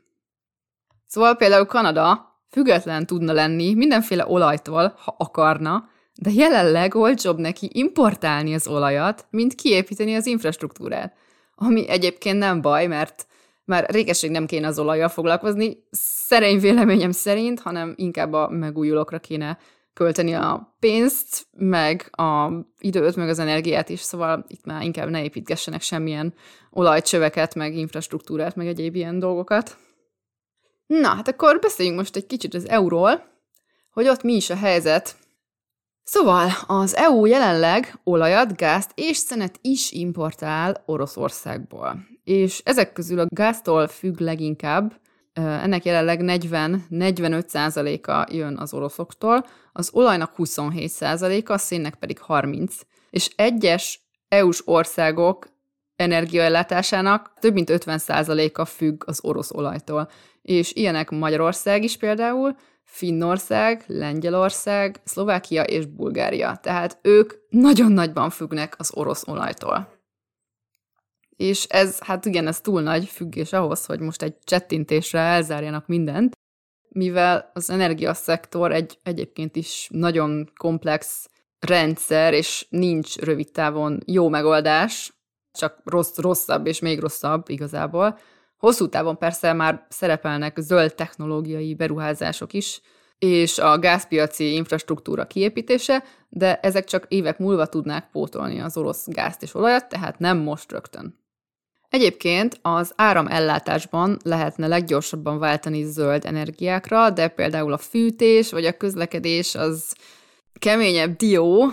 Szóval 1.06 1.36
például 1.36 1.66
Kanada 1.66 2.36
független 2.50 3.06
tudna 3.06 3.34
lenni 3.34 3.74
mindenféle 3.74 4.28
olajtól, 4.28 4.94
ha 4.98 5.16
akarna, 5.18 5.90
de 6.22 6.32
jelenleg 6.32 6.96
olcsóbb 6.96 7.38
neki 7.38 7.70
importálni 7.74 8.54
az 8.54 8.68
olajat, 8.68 9.28
mint 9.30 9.56
kiépíteni 9.56 10.16
az 10.16 10.26
infrastruktúrát. 10.26 11.18
Ami 11.56 11.90
egyébként 11.90 12.38
nem 12.38 12.62
baj, 12.62 12.88
mert 12.88 13.28
már 13.66 13.90
régeség 13.90 14.32
nem 14.32 14.46
kéne 14.46 14.68
az 14.68 14.80
olajjal 14.80 15.10
foglalkozni, 15.10 15.78
szerény 15.92 16.60
véleményem 16.60 17.12
szerint, 17.12 17.60
hanem 17.60 17.94
inkább 17.96 18.34
a 18.34 18.50
megújulókra 18.50 19.20
kéne 19.20 19.58
költeni 19.94 20.34
a 20.34 20.76
pénzt, 20.80 21.48
meg 21.52 22.10
a 22.12 22.52
időt, 22.80 23.16
meg 23.16 23.30
az 23.30 23.40
energiát 23.40 23.90
is, 23.90 24.00
szóval 24.00 24.46
itt 24.48 24.66
már 24.66 24.84
inkább 24.84 25.10
ne 25.10 25.24
építgessenek 25.24 25.82
semmilyen 25.82 26.34
olajcsöveket, 26.72 27.56
meg 27.56 27.76
infrastruktúrát, 27.76 28.56
meg 28.56 28.68
egyéb 28.68 28.96
ilyen 28.96 29.20
dolgokat. 29.20 29.78
Na, 30.88 31.08
hát 31.08 31.28
akkor 31.28 31.60
beszéljünk 31.60 31.98
most 31.98 32.16
egy 32.16 32.26
kicsit 32.26 32.54
az 32.54 32.70
euról, 32.70 33.24
hogy 33.92 34.08
ott 34.08 34.24
mi 34.24 34.34
is 34.34 34.50
a 34.50 34.56
helyzet. 34.56 35.16
Szóval 36.04 36.50
az 36.68 36.96
EU 36.96 37.26
jelenleg 37.26 38.00
olajat, 38.04 38.56
gázt 38.56 38.92
és 38.96 39.18
szenet 39.18 39.60
is 39.62 39.92
importál 39.92 40.84
Oroszországból. 40.86 42.06
És 42.24 42.62
ezek 42.64 42.94
közül 42.94 43.20
a 43.20 43.28
gáztól 43.30 43.88
függ 43.88 44.20
leginkább, 44.20 45.00
ennek 45.34 45.86
jelenleg 45.86 46.20
40-45%-a 46.24 48.34
jön 48.34 48.58
az 48.58 48.74
oroszoktól, 48.74 49.46
az 49.74 49.90
olajnak 49.94 50.34
27%-a, 50.38 51.54
a 51.54 51.58
szénnek 51.58 51.96
pedig 51.96 52.20
30%. 52.28 52.70
És 53.10 53.30
egyes 53.36 54.02
EU-s 54.28 54.62
országok 54.66 55.48
energiaellátásának 55.96 57.34
több 57.40 57.54
mint 57.54 57.70
50%-a 57.72 58.66
függ 58.66 59.04
az 59.06 59.20
orosz 59.24 59.52
olajtól 59.52 60.10
és 60.48 60.74
ilyenek 60.74 61.10
Magyarország 61.10 61.84
is 61.84 61.98
például, 61.98 62.56
Finnország, 62.84 63.84
Lengyelország, 63.88 65.02
Szlovákia 65.04 65.64
és 65.64 65.86
Bulgária. 65.86 66.60
Tehát 66.62 67.00
ők 67.02 67.34
nagyon 67.50 67.92
nagyban 67.92 68.30
függnek 68.30 68.76
az 68.78 68.92
orosz 68.94 69.28
olajtól. 69.28 69.94
És 71.36 71.64
ez, 71.64 72.00
hát 72.00 72.26
igen, 72.26 72.48
ez 72.48 72.62
túl 72.62 72.82
nagy 72.82 73.06
függés 73.06 73.54
ahhoz, 73.54 73.86
hogy 73.86 74.00
most 74.00 74.22
egy 74.22 74.36
csettintésre 74.44 75.20
elzárjanak 75.20 75.88
mindent, 75.88 76.38
mivel 76.90 77.52
az 77.54 77.70
energiaszektor 77.70 78.72
egy 78.72 79.00
egyébként 79.04 79.56
is 79.56 79.88
nagyon 79.92 80.52
komplex 80.58 81.30
rendszer, 81.60 82.34
és 82.34 82.66
nincs 82.70 83.18
rövid 83.18 83.52
távon 83.52 84.00
jó 84.06 84.30
megoldás, 84.30 85.14
csak 85.52 85.82
rossz, 85.84 86.18
rosszabb 86.18 86.66
és 86.66 86.80
még 86.80 87.00
rosszabb 87.00 87.50
igazából, 87.50 88.18
Hosszú 88.58 88.88
távon 88.90 89.18
persze 89.18 89.54
már 89.54 89.86
szerepelnek 89.90 90.58
zöld 90.60 90.96
technológiai 90.96 91.76
beruházások 91.76 92.54
is, 92.54 92.82
és 93.20 93.58
a 93.58 93.80
gázpiaci 93.80 94.54
infrastruktúra 94.54 95.28
kiépítése, 95.28 96.04
de 96.30 96.60
ezek 96.60 96.84
csak 96.84 97.06
évek 97.08 97.38
múlva 97.38 97.66
tudnák 97.66 98.10
pótolni 98.12 98.60
az 98.60 98.78
orosz 98.78 99.08
gázt 99.08 99.44
és 99.44 99.56
olajat, 99.56 99.90
tehát 99.90 100.20
nem 100.20 100.38
most 100.38 100.72
rögtön. 100.72 101.26
Egyébként 101.90 102.60
az 102.62 102.94
áramellátásban 102.96 104.18
lehetne 104.24 104.68
leggyorsabban 104.68 105.40
váltani 105.40 105.84
zöld 105.84 106.26
energiákra, 106.26 107.10
de 107.10 107.28
például 107.28 107.74
a 107.74 107.78
fűtés 107.78 108.52
vagy 108.52 108.66
a 108.66 108.78
közlekedés 108.78 109.56
az 109.56 109.96
keményebb 110.60 111.16
dió, 111.16 111.72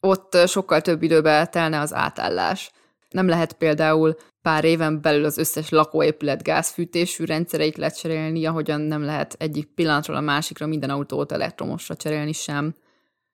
ott 0.00 0.36
sokkal 0.46 0.80
több 0.80 1.02
időbe 1.02 1.46
telne 1.46 1.80
az 1.80 1.94
átállás. 1.94 2.70
Nem 3.08 3.28
lehet 3.28 3.52
például 3.52 4.16
pár 4.42 4.64
éven 4.64 5.00
belül 5.00 5.24
az 5.24 5.38
összes 5.38 5.68
lakóépület 5.68 6.42
gázfűtésű 6.42 7.24
rendszereit 7.24 7.76
lecserélni, 7.76 8.46
ahogyan 8.46 8.80
nem 8.80 9.02
lehet 9.02 9.34
egyik 9.38 9.66
pillanatról 9.66 10.16
a 10.16 10.20
másikra 10.20 10.66
minden 10.66 10.90
autót 10.90 11.32
elektromosra 11.32 11.96
cserélni 11.96 12.32
sem. 12.32 12.74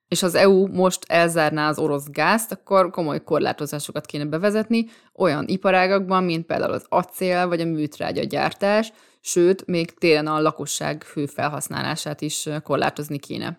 És 0.09 0.23
az 0.23 0.35
EU 0.35 0.67
most 0.67 1.05
elzárná 1.09 1.69
az 1.69 1.79
orosz 1.79 2.11
gázt, 2.11 2.53
akkor 2.53 2.91
komoly 2.91 3.23
korlátozásokat 3.23 4.07
kéne 4.07 4.25
bevezetni 4.25 4.87
olyan 5.15 5.45
iparágakban, 5.47 6.25
mint 6.25 6.47
például 6.47 6.73
az 6.73 6.87
acél 6.89 7.49
vagy 7.49 7.61
a 7.61 7.65
műtrágya 7.65 8.25
gyártás, 8.25 8.93
sőt, 9.21 9.67
még 9.67 9.95
télen 9.95 10.27
a 10.27 10.41
lakosság 10.41 11.03
hőfelhasználását 11.03 12.21
is 12.21 12.49
korlátozni 12.63 13.19
kéne. 13.19 13.59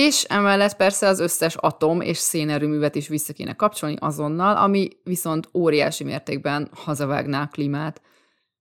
És 0.00 0.22
emellett 0.22 0.76
persze 0.76 1.06
az 1.06 1.18
összes 1.18 1.56
atom 1.56 2.00
és 2.00 2.18
szénerőművet 2.18 2.94
is 2.94 3.08
vissza 3.08 3.32
kéne 3.32 3.52
kapcsolni 3.52 3.96
azonnal, 3.98 4.56
ami 4.56 4.88
viszont 5.04 5.48
óriási 5.54 6.04
mértékben 6.04 6.70
hazavágná 6.74 7.42
a 7.42 7.46
klímát. 7.46 8.00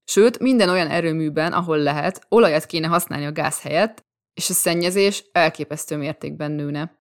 Sőt, 0.03 0.39
minden 0.39 0.69
olyan 0.69 0.87
erőműben, 0.87 1.53
ahol 1.53 1.77
lehet, 1.77 2.25
olajat 2.29 2.65
kéne 2.65 2.87
használni 2.87 3.25
a 3.25 3.31
gáz 3.31 3.61
helyett, 3.61 4.05
és 4.33 4.49
a 4.49 4.53
szennyezés 4.53 5.25
elképesztő 5.31 5.97
mértékben 5.97 6.51
nőne. 6.51 6.99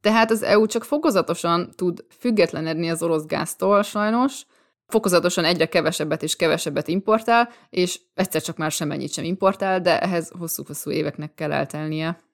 Tehát 0.00 0.30
az 0.30 0.42
EU 0.42 0.66
csak 0.66 0.84
fokozatosan 0.84 1.72
tud 1.76 2.04
függetlenedni 2.18 2.90
az 2.90 3.02
orosz 3.02 3.26
gáztól 3.26 3.82
sajnos, 3.82 4.42
fokozatosan 4.86 5.44
egyre 5.44 5.66
kevesebbet 5.66 6.22
és 6.22 6.36
kevesebbet 6.36 6.88
importál, 6.88 7.50
és 7.70 8.00
egyszer 8.14 8.42
csak 8.42 8.56
már 8.56 8.70
semennyit 8.70 9.12
sem 9.12 9.24
importál, 9.24 9.80
de 9.80 10.00
ehhez 10.00 10.32
hosszú-hosszú 10.38 10.90
éveknek 10.90 11.34
kell 11.34 11.52
eltelnie. 11.52 12.30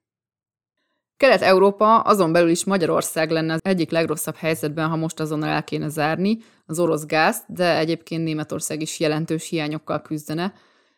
Kelet-Európa, 1.19 2.01
azon 2.01 2.33
belül 2.33 2.49
is 2.49 2.65
Magyarország 2.65 3.31
lenne 3.31 3.53
az 3.53 3.61
egyik 3.63 3.91
legrosszabb 3.91 4.37
helyzetben, 4.37 4.89
ha 4.89 4.97
most 4.97 5.21
azonnal 5.21 5.49
el 5.49 5.65
kéne 5.65 5.89
zárni 5.89 6.39
az 6.67 6.79
orosz 6.79 7.07
gázt, 7.07 7.45
de 7.47 7.79
egyébként 7.79 8.25
Németország 8.25 8.81
is 8.81 9.01
jelentős 9.01 9.49
hiányokkal 9.49 10.03
küzdene. 10.03 10.53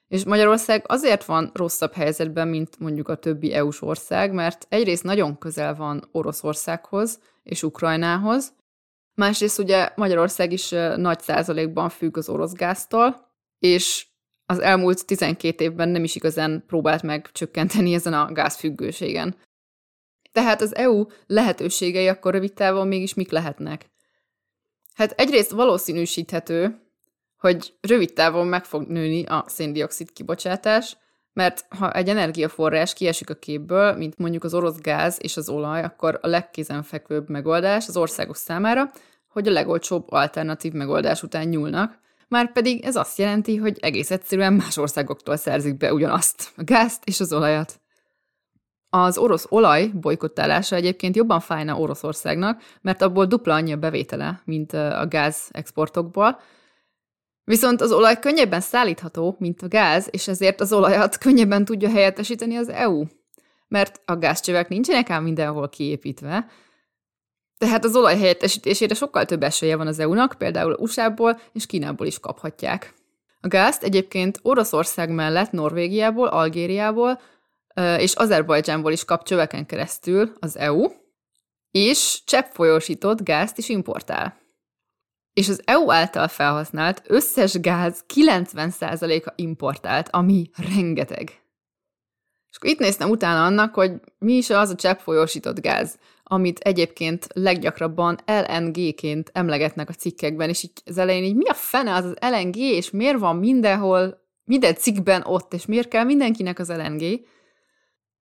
És 0.09 0.25
Magyarország 0.25 0.85
azért 0.87 1.25
van 1.25 1.51
rosszabb 1.55 1.93
helyzetben, 1.93 2.49
mint 2.49 2.79
mondjuk 2.79 3.09
a 3.09 3.15
többi 3.15 3.53
EU-s 3.53 3.83
ország, 3.83 4.33
mert 4.33 4.67
egyrészt 4.69 5.05
nagyon 5.05 5.39
közel 5.39 5.75
van 5.75 6.09
Oroszországhoz 6.13 7.21
és 7.43 7.63
Ukrajnához, 7.63 8.53
másrészt 9.15 9.59
ugye 9.59 9.89
Magyarország 9.97 10.53
is 10.53 10.69
nagy 10.97 11.21
százalékban 11.21 11.89
függ 11.89 12.17
az 12.17 12.29
orosz 12.29 12.53
gáztól, 12.53 13.29
és 13.59 14.07
az 14.47 14.59
elmúlt 14.59 15.07
12 15.07 15.65
évben 15.65 15.89
nem 15.89 16.05
is 16.05 16.17
igazán 16.17 16.65
próbált 16.67 17.03
meg 17.03 17.29
csökkenteni 17.33 17.95
ezen 17.95 18.13
a 18.13 18.33
gázfüggőségen. 18.33 19.35
Tehát 20.33 20.61
az 20.61 20.75
EU 20.75 21.05
lehetőségei 21.27 22.09
akkor 22.09 22.33
rövid 22.33 22.53
távon 22.53 22.87
mégis 22.87 23.15
mik 23.15 23.31
lehetnek? 23.31 23.91
Hát 24.95 25.11
egyrészt 25.11 25.51
valószínűsíthető, 25.51 26.81
hogy 27.37 27.75
rövid 27.81 28.13
távon 28.13 28.47
meg 28.47 28.65
fog 28.65 28.87
nőni 28.87 29.25
a 29.25 29.45
széndiokszid 29.47 30.13
kibocsátás, 30.13 30.97
mert 31.33 31.67
ha 31.79 31.93
egy 31.93 32.09
energiaforrás 32.09 32.93
kiesik 32.93 33.31
a 33.31 33.35
képből, 33.35 33.93
mint 33.93 34.19
mondjuk 34.19 34.45
az 34.45 34.55
orosz 34.55 34.81
gáz 34.81 35.19
és 35.21 35.37
az 35.37 35.49
olaj, 35.49 35.83
akkor 35.83 36.19
a 36.23 36.27
legkézenfekvőbb 36.27 37.29
megoldás 37.29 37.89
az 37.89 37.97
országok 37.97 38.37
számára, 38.37 38.91
hogy 39.29 39.49
a 39.49 39.53
legolcsóbb 39.53 40.11
alternatív 40.11 40.73
megoldás 40.73 41.23
után 41.23 41.49
nyúlnak, 41.49 41.99
már 42.29 42.53
pedig 42.53 42.85
ez 42.85 42.97
azt 42.97 43.19
jelenti, 43.19 43.57
hogy 43.57 43.79
egész 43.81 44.11
egyszerűen 44.11 44.53
más 44.53 44.77
országoktól 44.77 45.37
szerzik 45.37 45.77
be 45.77 45.93
ugyanazt, 45.93 46.53
a 46.57 46.65
gázt 46.65 47.05
és 47.05 47.21
az 47.21 47.33
olajat. 47.33 47.81
Az 48.91 49.19
orosz 49.19 49.47
olaj 49.49 49.87
bolykottálása 49.87 50.77
egyébként 50.77 51.17
jobban 51.17 51.41
fájna 51.41 51.79
Oroszországnak, 51.79 52.63
mert 52.81 53.03
abból 53.03 53.27
dupla 53.27 53.55
annyi 53.55 53.73
a 53.73 53.77
bevétele, 53.77 54.43
mint 54.45 54.73
a 54.73 55.07
gáz 55.09 55.49
exportokból. 55.51 56.41
Viszont 57.45 57.81
az 57.81 57.93
olaj 57.93 58.19
könnyebben 58.19 58.61
szállítható, 58.61 59.37
mint 59.39 59.63
a 59.63 59.69
gáz, 59.69 60.09
és 60.11 60.29
ezért 60.29 60.61
az 60.61 60.73
olajat 60.73 61.19
könnyebben 61.19 61.65
tudja 61.65 61.89
helyettesíteni 61.89 62.57
az 62.57 62.69
EU. 62.69 63.05
Mert 63.69 64.01
a 64.05 64.17
gázcsövek 64.17 64.69
nincsenek 64.69 65.11
ám 65.11 65.23
mindenhol 65.23 65.69
kiépítve, 65.69 66.47
tehát 67.59 67.85
az 67.85 67.97
olaj 67.97 68.19
helyettesítésére 68.19 68.95
sokkal 68.95 69.25
több 69.25 69.43
esélye 69.43 69.77
van 69.77 69.87
az 69.87 69.99
EU-nak, 69.99 70.35
például 70.39 70.77
USA-ból 70.79 71.41
és 71.53 71.67
Kínából 71.67 72.07
is 72.07 72.19
kaphatják. 72.19 72.95
A 73.41 73.49
gázt 73.49 73.83
egyébként 73.83 74.39
Oroszország 74.43 75.11
mellett 75.11 75.51
Norvégiából, 75.51 76.27
Algériából, 76.27 77.21
és 77.99 78.15
Azerbajdzsánból 78.15 78.93
is 78.93 79.05
kap 79.05 79.25
csöveken 79.25 79.67
keresztül 79.67 80.33
az 80.41 80.57
EU, 80.57 80.87
és 81.71 82.23
cseppfolyósított 82.25 83.23
gázt 83.23 83.59
is 83.59 83.69
importál. 83.69 84.39
És 85.33 85.49
az 85.49 85.63
EU 85.65 85.91
által 85.91 86.29
felhasznált 86.29 87.03
összes 87.07 87.61
gáz 87.61 88.05
90%-a 88.15 89.33
importált, 89.37 90.09
ami 90.09 90.51
rengeteg. 90.75 91.41
És 92.51 92.57
akkor 92.57 92.71
itt 92.71 92.79
néztem 92.79 93.11
utána 93.11 93.45
annak, 93.45 93.75
hogy 93.75 93.93
mi 94.19 94.33
is 94.33 94.51
az 94.51 94.71
a 94.71 94.75
cseppfolyósított 94.75 95.61
gáz, 95.61 95.99
amit 96.23 96.59
egyébként 96.59 97.27
leggyakrabban 97.35 98.19
LNG-ként 98.27 99.31
emlegetnek 99.33 99.89
a 99.89 99.93
cikkekben, 99.93 100.49
és 100.49 100.63
így 100.63 100.73
az 100.85 100.99
elején 100.99 101.25
így 101.25 101.35
mi 101.35 101.49
a 101.49 101.55
fene 101.55 101.95
az 101.95 102.05
az 102.05 102.17
LNG, 102.21 102.57
és 102.57 102.91
miért 102.91 103.19
van 103.19 103.37
mindenhol, 103.37 104.21
minden 104.45 104.75
cikkben 104.75 105.23
ott, 105.25 105.55
és 105.55 105.67
miért 105.67 105.89
kell 105.89 106.05
mindenkinek 106.05 106.59
az 106.59 106.69
LNG? 106.69 107.27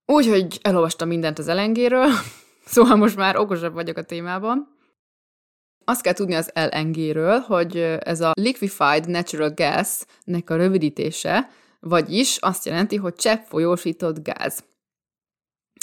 Úgyhogy 0.09 0.59
elolvastam 0.61 1.07
mindent 1.07 1.39
az 1.39 1.47
elengéről, 1.47 2.09
szóval 2.65 2.95
most 2.95 3.15
már 3.15 3.37
okosabb 3.37 3.73
vagyok 3.73 3.97
a 3.97 4.03
témában. 4.03 4.75
Azt 5.85 6.01
kell 6.01 6.13
tudni 6.13 6.35
az 6.35 6.51
LNG-ről, 6.53 7.39
hogy 7.39 7.77
ez 7.99 8.21
a 8.21 8.31
Liquefied 8.33 9.07
Natural 9.09 9.49
Gas-nek 9.55 10.49
a 10.49 10.55
rövidítése, 10.55 11.49
vagyis 11.79 12.37
azt 12.37 12.65
jelenti, 12.65 12.95
hogy 12.95 13.13
csepp 13.13 13.45
folyósított 13.45 14.23
gáz. 14.23 14.63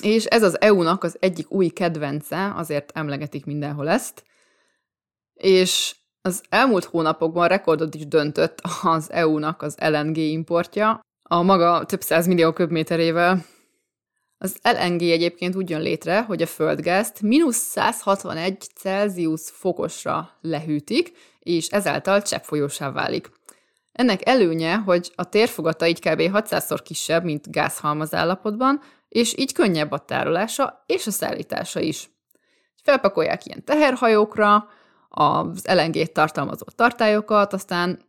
És 0.02 0.24
ez 0.24 0.42
az 0.42 0.60
EU-nak 0.60 1.04
az 1.04 1.16
egyik 1.20 1.50
új 1.50 1.68
kedvence, 1.68 2.52
azért 2.54 2.90
emlegetik 2.94 3.46
mindenhol 3.46 3.88
ezt, 3.88 4.24
és 5.34 5.96
az 6.20 6.42
elmúlt 6.48 6.84
hónapokban 6.84 7.48
rekordot 7.48 7.94
is 7.94 8.06
döntött 8.06 8.60
az 8.82 9.12
EU-nak 9.12 9.62
az 9.62 9.76
LNG 9.80 10.16
importja, 10.16 11.00
a 11.22 11.42
maga 11.42 11.84
több 11.84 12.00
száz 12.00 12.26
millió 12.26 12.52
köbméterével, 12.52 13.44
az 14.44 14.57
LNG 14.62 15.02
egyébként 15.02 15.57
úgy 15.57 15.70
jön 15.70 15.80
létre, 15.80 16.22
hogy 16.22 16.42
a 16.42 16.46
földgázt 16.46 17.22
mínusz 17.22 17.57
161 17.57 18.68
Celsius 18.74 19.42
fokosra 19.52 20.30
lehűtik, 20.40 21.12
és 21.38 21.66
ezáltal 21.68 22.22
cseppfolyósá 22.22 22.90
válik. 22.90 23.30
Ennek 23.92 24.28
előnye, 24.28 24.74
hogy 24.74 25.12
a 25.14 25.28
térfogata 25.28 25.87
így 25.87 26.00
kb. 26.00 26.20
600-szor 26.20 26.78
kisebb, 26.85 27.24
mint 27.24 27.50
gázhalmaz 27.50 28.14
állapotban, 28.14 28.80
és 29.09 29.38
így 29.38 29.52
könnyebb 29.52 29.92
a 29.92 29.98
tárolása 29.98 30.85
és 30.87 31.07
a 31.07 31.11
szállítása 31.11 31.80
is. 31.80 32.11
Felpakolják 32.83 33.46
ilyen 33.46 33.64
teherhajókra, 33.64 34.68
az 35.09 35.64
LNG-t 35.66 36.12
tartalmazó 36.12 36.64
tartályokat, 36.76 37.52
aztán 37.52 38.00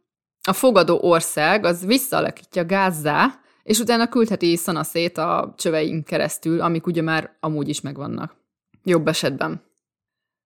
a 0.48 0.54
fogadó 0.54 1.00
ország 1.02 1.65
az 1.65 1.86
visszaalakítja 1.86 2.65
gázzá, 2.65 3.39
és 3.65 3.80
utána 3.80 4.08
küldheti 4.08 4.56
szanaszét 4.56 5.17
a 5.17 5.54
csöveink 5.58 6.06
keresztül, 6.06 6.62
amik 6.62 6.88
ugye 6.88 7.01
már 7.01 7.38
amúgy 7.39 7.69
is 7.69 7.82
megvannak. 7.82 8.36
Jobb 8.84 9.08
esetben. 9.08 9.62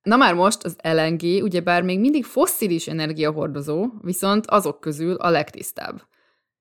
Na 0.04 0.16
már 0.16 0.34
most 0.34 0.64
az 0.64 0.76
LNG 0.84 1.22
ugyebár 1.44 1.82
még 1.82 2.00
mindig 2.00 2.26
fosszilis 2.26 2.88
energiahordozó, 2.88 3.88
viszont 4.02 4.46
azok 4.48 4.80
közül 4.80 5.16
a 5.16 5.30
legtisztább. 5.30 6.02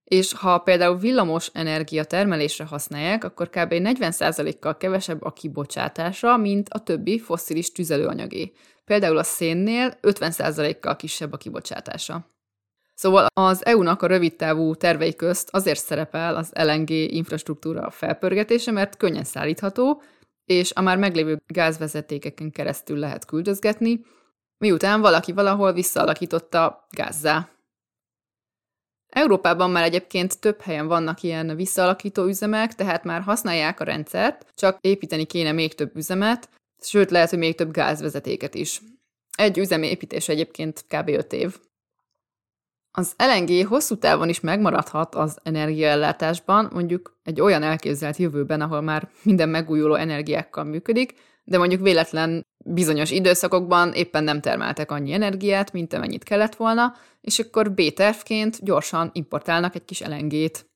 És 0.05 0.33
ha 0.33 0.59
például 0.59 0.99
villamos 0.99 1.51
energia 1.53 2.05
termelésre 2.05 2.65
használják, 2.65 3.25
akkor 3.25 3.49
kb. 3.49 3.73
40%-kal 3.73 4.77
kevesebb 4.77 5.23
a 5.23 5.33
kibocsátása, 5.33 6.37
mint 6.37 6.69
a 6.69 6.79
többi 6.79 7.19
fosszilis 7.19 7.73
tüzelőanyagé. 7.73 8.53
Például 8.85 9.19
a 9.19 9.23
szénnél 9.23 9.99
50%-kal 10.03 10.97
kisebb 10.97 11.33
a 11.33 11.37
kibocsátása. 11.37 12.27
Szóval 12.99 13.27
az 13.35 13.65
EU-nak 13.67 14.03
a 14.03 14.07
rövidtávú 14.07 14.75
tervei 14.75 15.15
közt 15.15 15.49
azért 15.53 15.85
szerepel 15.85 16.37
az 16.37 16.53
LNG 16.55 16.91
infrastruktúra 16.91 17.91
felpörgetése, 17.91 18.71
mert 18.71 18.97
könnyen 18.97 19.25
szállítható, 19.25 20.03
és 20.45 20.73
a 20.73 20.81
már 20.81 20.97
meglévő 20.99 21.43
gázvezetékeken 21.47 22.51
keresztül 22.51 22.99
lehet 22.99 23.25
küldözgetni, 23.25 24.01
miután 24.59 25.01
valaki 25.01 25.33
valahol 25.33 25.73
visszaalakította 25.73 26.87
gázzá. 26.91 27.49
Európában 29.09 29.71
már 29.71 29.85
egyébként 29.85 30.41
több 30.41 30.61
helyen 30.61 30.87
vannak 30.87 31.23
ilyen 31.23 31.57
visszaalakító 31.57 32.25
üzemek, 32.25 32.75
tehát 32.75 33.05
már 33.05 33.21
használják 33.21 33.81
a 33.81 33.85
rendszert, 33.85 34.53
csak 34.55 34.79
építeni 34.81 35.25
kéne 35.25 35.53
még 35.53 35.75
több 35.75 35.97
üzemet, 35.97 36.49
sőt 36.81 37.11
lehet, 37.11 37.31
hogy 37.31 37.39
még 37.39 37.55
több 37.55 37.71
gázvezetéket 37.71 38.55
is. 38.55 38.81
Egy 39.37 39.59
üzem 39.59 39.83
építés 39.83 40.29
egyébként 40.29 40.85
kb. 40.89 41.09
5 41.09 41.33
év. 41.33 41.68
Az 42.91 43.15
LNG 43.17 43.67
hosszú 43.67 43.97
távon 43.97 44.29
is 44.29 44.41
megmaradhat 44.41 45.15
az 45.15 45.39
energiaellátásban, 45.43 46.71
mondjuk 46.73 47.19
egy 47.23 47.41
olyan 47.41 47.63
elképzelt 47.63 48.17
jövőben, 48.17 48.61
ahol 48.61 48.81
már 48.81 49.09
minden 49.23 49.49
megújuló 49.49 49.95
energiákkal 49.95 50.65
működik, 50.65 51.15
de 51.45 51.59
mondjuk 51.59 51.81
véletlen 51.81 52.47
bizonyos 52.65 53.11
időszakokban 53.11 53.93
éppen 53.93 54.25
nem 54.25 54.41
termeltek 54.41 54.91
annyi 54.91 55.13
energiát, 55.13 55.73
mint 55.73 55.93
amennyit 55.93 56.23
kellett 56.23 56.55
volna, 56.55 56.95
és 57.21 57.39
akkor 57.39 57.73
B-tervként 57.73 58.65
gyorsan 58.65 59.11
importálnak 59.13 59.75
egy 59.75 59.85
kis 59.85 60.01
LNG-t. 60.01 60.67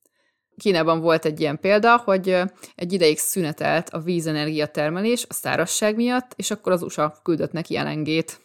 Kínában 0.57 1.01
volt 1.01 1.25
egy 1.25 1.41
ilyen 1.41 1.61
példa, 1.61 1.97
hogy 1.97 2.37
egy 2.75 2.93
ideig 2.93 3.19
szünetelt 3.19 3.89
a 3.89 3.99
vízenergia 3.99 4.67
termelés 4.67 5.25
a 5.29 5.33
szárazság 5.33 5.97
miatt, 5.97 6.33
és 6.37 6.51
akkor 6.51 6.73
az 6.73 6.83
USA 6.83 7.21
küldött 7.23 7.53
neki 7.53 7.79
LNG-t. 7.79 8.41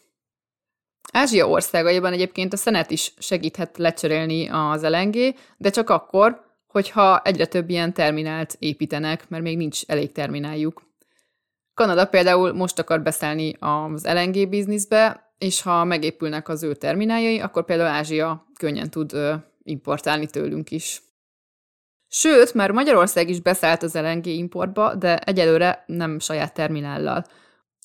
Ázsia 1.14 1.48
országaiban 1.48 2.14
egyébként 2.14 2.54
a 2.54 2.58
szenet 2.58 2.92
is 2.92 3.14
segíthet 3.18 3.78
lecserélni 3.78 4.48
az 4.50 4.84
LNG, 4.84 5.36
de 5.58 5.70
csak 5.70 5.90
akkor, 5.90 6.46
hogyha 6.68 7.22
egyre 7.22 7.46
több 7.46 7.70
ilyen 7.70 7.94
terminált 7.94 8.56
építenek, 8.60 9.30
mert 9.30 9.44
még 9.44 9.58
nincs 9.58 9.82
elég 9.86 10.12
termináljuk. 10.12 10.86
Kanada 11.74 12.06
például 12.06 12.54
most 12.54 12.80
akar 12.80 13.02
beszállni 13.02 13.56
az 13.60 14.06
LNG 14.06 14.50
bizniszbe, 14.50 15.32
és 15.38 15.62
ha 15.62 15.84
megépülnek 15.84 16.50
az 16.50 16.64
ő 16.64 16.74
termináljai, 16.76 17.40
akkor 17.40 17.66
például 17.66 17.90
Ázsia 17.90 18.48
könnyen 18.60 18.90
tud 18.90 19.12
importálni 19.64 20.26
tőlünk 20.26 20.72
is. 20.72 21.02
Sőt, 22.08 22.54
már 22.54 22.72
Magyarország 22.72 23.30
is 23.30 23.42
beszállt 23.42 23.84
az 23.84 23.94
LNG 23.94 24.26
importba, 24.26 24.96
de 24.96 25.18
egyelőre 25.18 25.84
nem 25.86 26.20
saját 26.20 26.54
terminállal. 26.54 27.26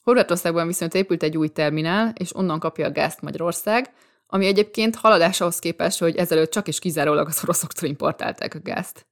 Horvátországban 0.03 0.67
viszont 0.67 0.95
épült 0.95 1.23
egy 1.23 1.37
új 1.37 1.49
terminál, 1.49 2.13
és 2.17 2.37
onnan 2.37 2.59
kapja 2.59 2.87
a 2.87 2.93
gázt 2.93 3.21
Magyarország, 3.21 3.93
ami 4.27 4.47
egyébként 4.47 4.97
haladás 4.97 5.41
ahhoz 5.41 5.59
képest, 5.59 5.99
hogy 5.99 6.17
ezelőtt 6.17 6.51
csak 6.51 6.69
és 6.69 6.79
kizárólag 6.79 7.27
az 7.27 7.41
oroszoktól 7.43 7.89
importálták 7.89 8.55
a 8.55 8.61
gázt. 8.63 9.07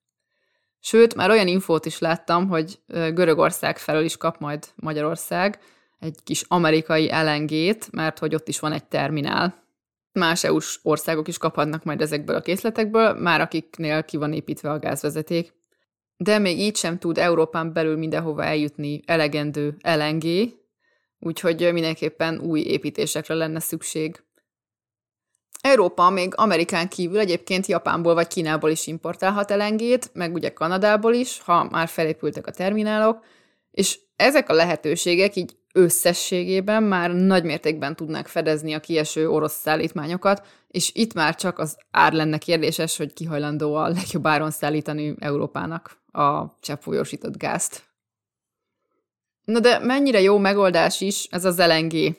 Sőt, 0.80 1.14
már 1.14 1.30
olyan 1.30 1.48
infót 1.48 1.86
is 1.86 1.98
láttam, 1.98 2.48
hogy 2.48 2.78
Görögország 2.86 3.78
felől 3.78 4.04
is 4.04 4.16
kap 4.16 4.38
majd 4.38 4.66
Magyarország 4.74 5.58
egy 5.98 6.16
kis 6.24 6.44
amerikai 6.48 7.10
LNG-t, 7.12 7.92
mert 7.92 8.18
hogy 8.18 8.34
ott 8.34 8.48
is 8.48 8.60
van 8.60 8.72
egy 8.72 8.84
terminál. 8.84 9.64
Más 10.12 10.44
EU-s 10.44 10.78
országok 10.82 11.28
is 11.28 11.38
kaphatnak 11.38 11.84
majd 11.84 12.00
ezekből 12.00 12.36
a 12.36 12.40
készletekből, 12.40 13.14
már 13.14 13.40
akiknél 13.40 14.04
ki 14.04 14.16
van 14.16 14.32
építve 14.32 14.70
a 14.70 14.78
gázvezeték. 14.78 15.52
De 16.16 16.38
még 16.38 16.58
így 16.58 16.76
sem 16.76 16.98
tud 16.98 17.18
Európán 17.18 17.72
belül 17.72 17.96
mindenhova 17.96 18.44
eljutni 18.44 19.00
elegendő 19.06 19.76
LNG, 19.82 20.58
úgyhogy 21.20 21.72
mindenképpen 21.72 22.40
új 22.40 22.60
építésekre 22.60 23.34
lenne 23.34 23.60
szükség. 23.60 24.22
Európa 25.60 26.10
még 26.10 26.32
Amerikán 26.36 26.88
kívül 26.88 27.18
egyébként 27.18 27.66
Japánból 27.66 28.14
vagy 28.14 28.26
Kínából 28.26 28.70
is 28.70 28.86
importálhat 28.86 29.50
elengét, 29.50 30.10
meg 30.12 30.34
ugye 30.34 30.52
Kanadából 30.52 31.14
is, 31.14 31.40
ha 31.40 31.64
már 31.64 31.88
felépültek 31.88 32.46
a 32.46 32.50
terminálok, 32.50 33.24
és 33.70 33.98
ezek 34.16 34.48
a 34.48 34.52
lehetőségek 34.52 35.36
így 35.36 35.56
összességében 35.72 36.82
már 36.82 37.10
nagy 37.10 37.44
mértékben 37.44 37.96
tudnák 37.96 38.26
fedezni 38.26 38.74
a 38.74 38.80
kieső 38.80 39.28
orosz 39.28 39.60
szállítmányokat, 39.60 40.46
és 40.68 40.90
itt 40.94 41.14
már 41.14 41.34
csak 41.34 41.58
az 41.58 41.76
ár 41.90 42.12
lenne 42.12 42.38
kérdéses, 42.38 42.96
hogy 42.96 43.12
ki 43.12 43.24
hajlandó 43.24 43.74
a 43.74 43.88
legjobb 43.88 44.26
áron 44.26 44.50
szállítani 44.50 45.14
Európának 45.18 46.02
a 46.12 46.58
cseppfolyósított 46.60 47.36
gázt. 47.36 47.89
Na 49.44 49.60
de 49.60 49.78
mennyire 49.78 50.20
jó 50.20 50.38
megoldás 50.38 51.00
is 51.00 51.24
ez 51.30 51.44
az 51.44 51.58
LNG? 51.58 52.16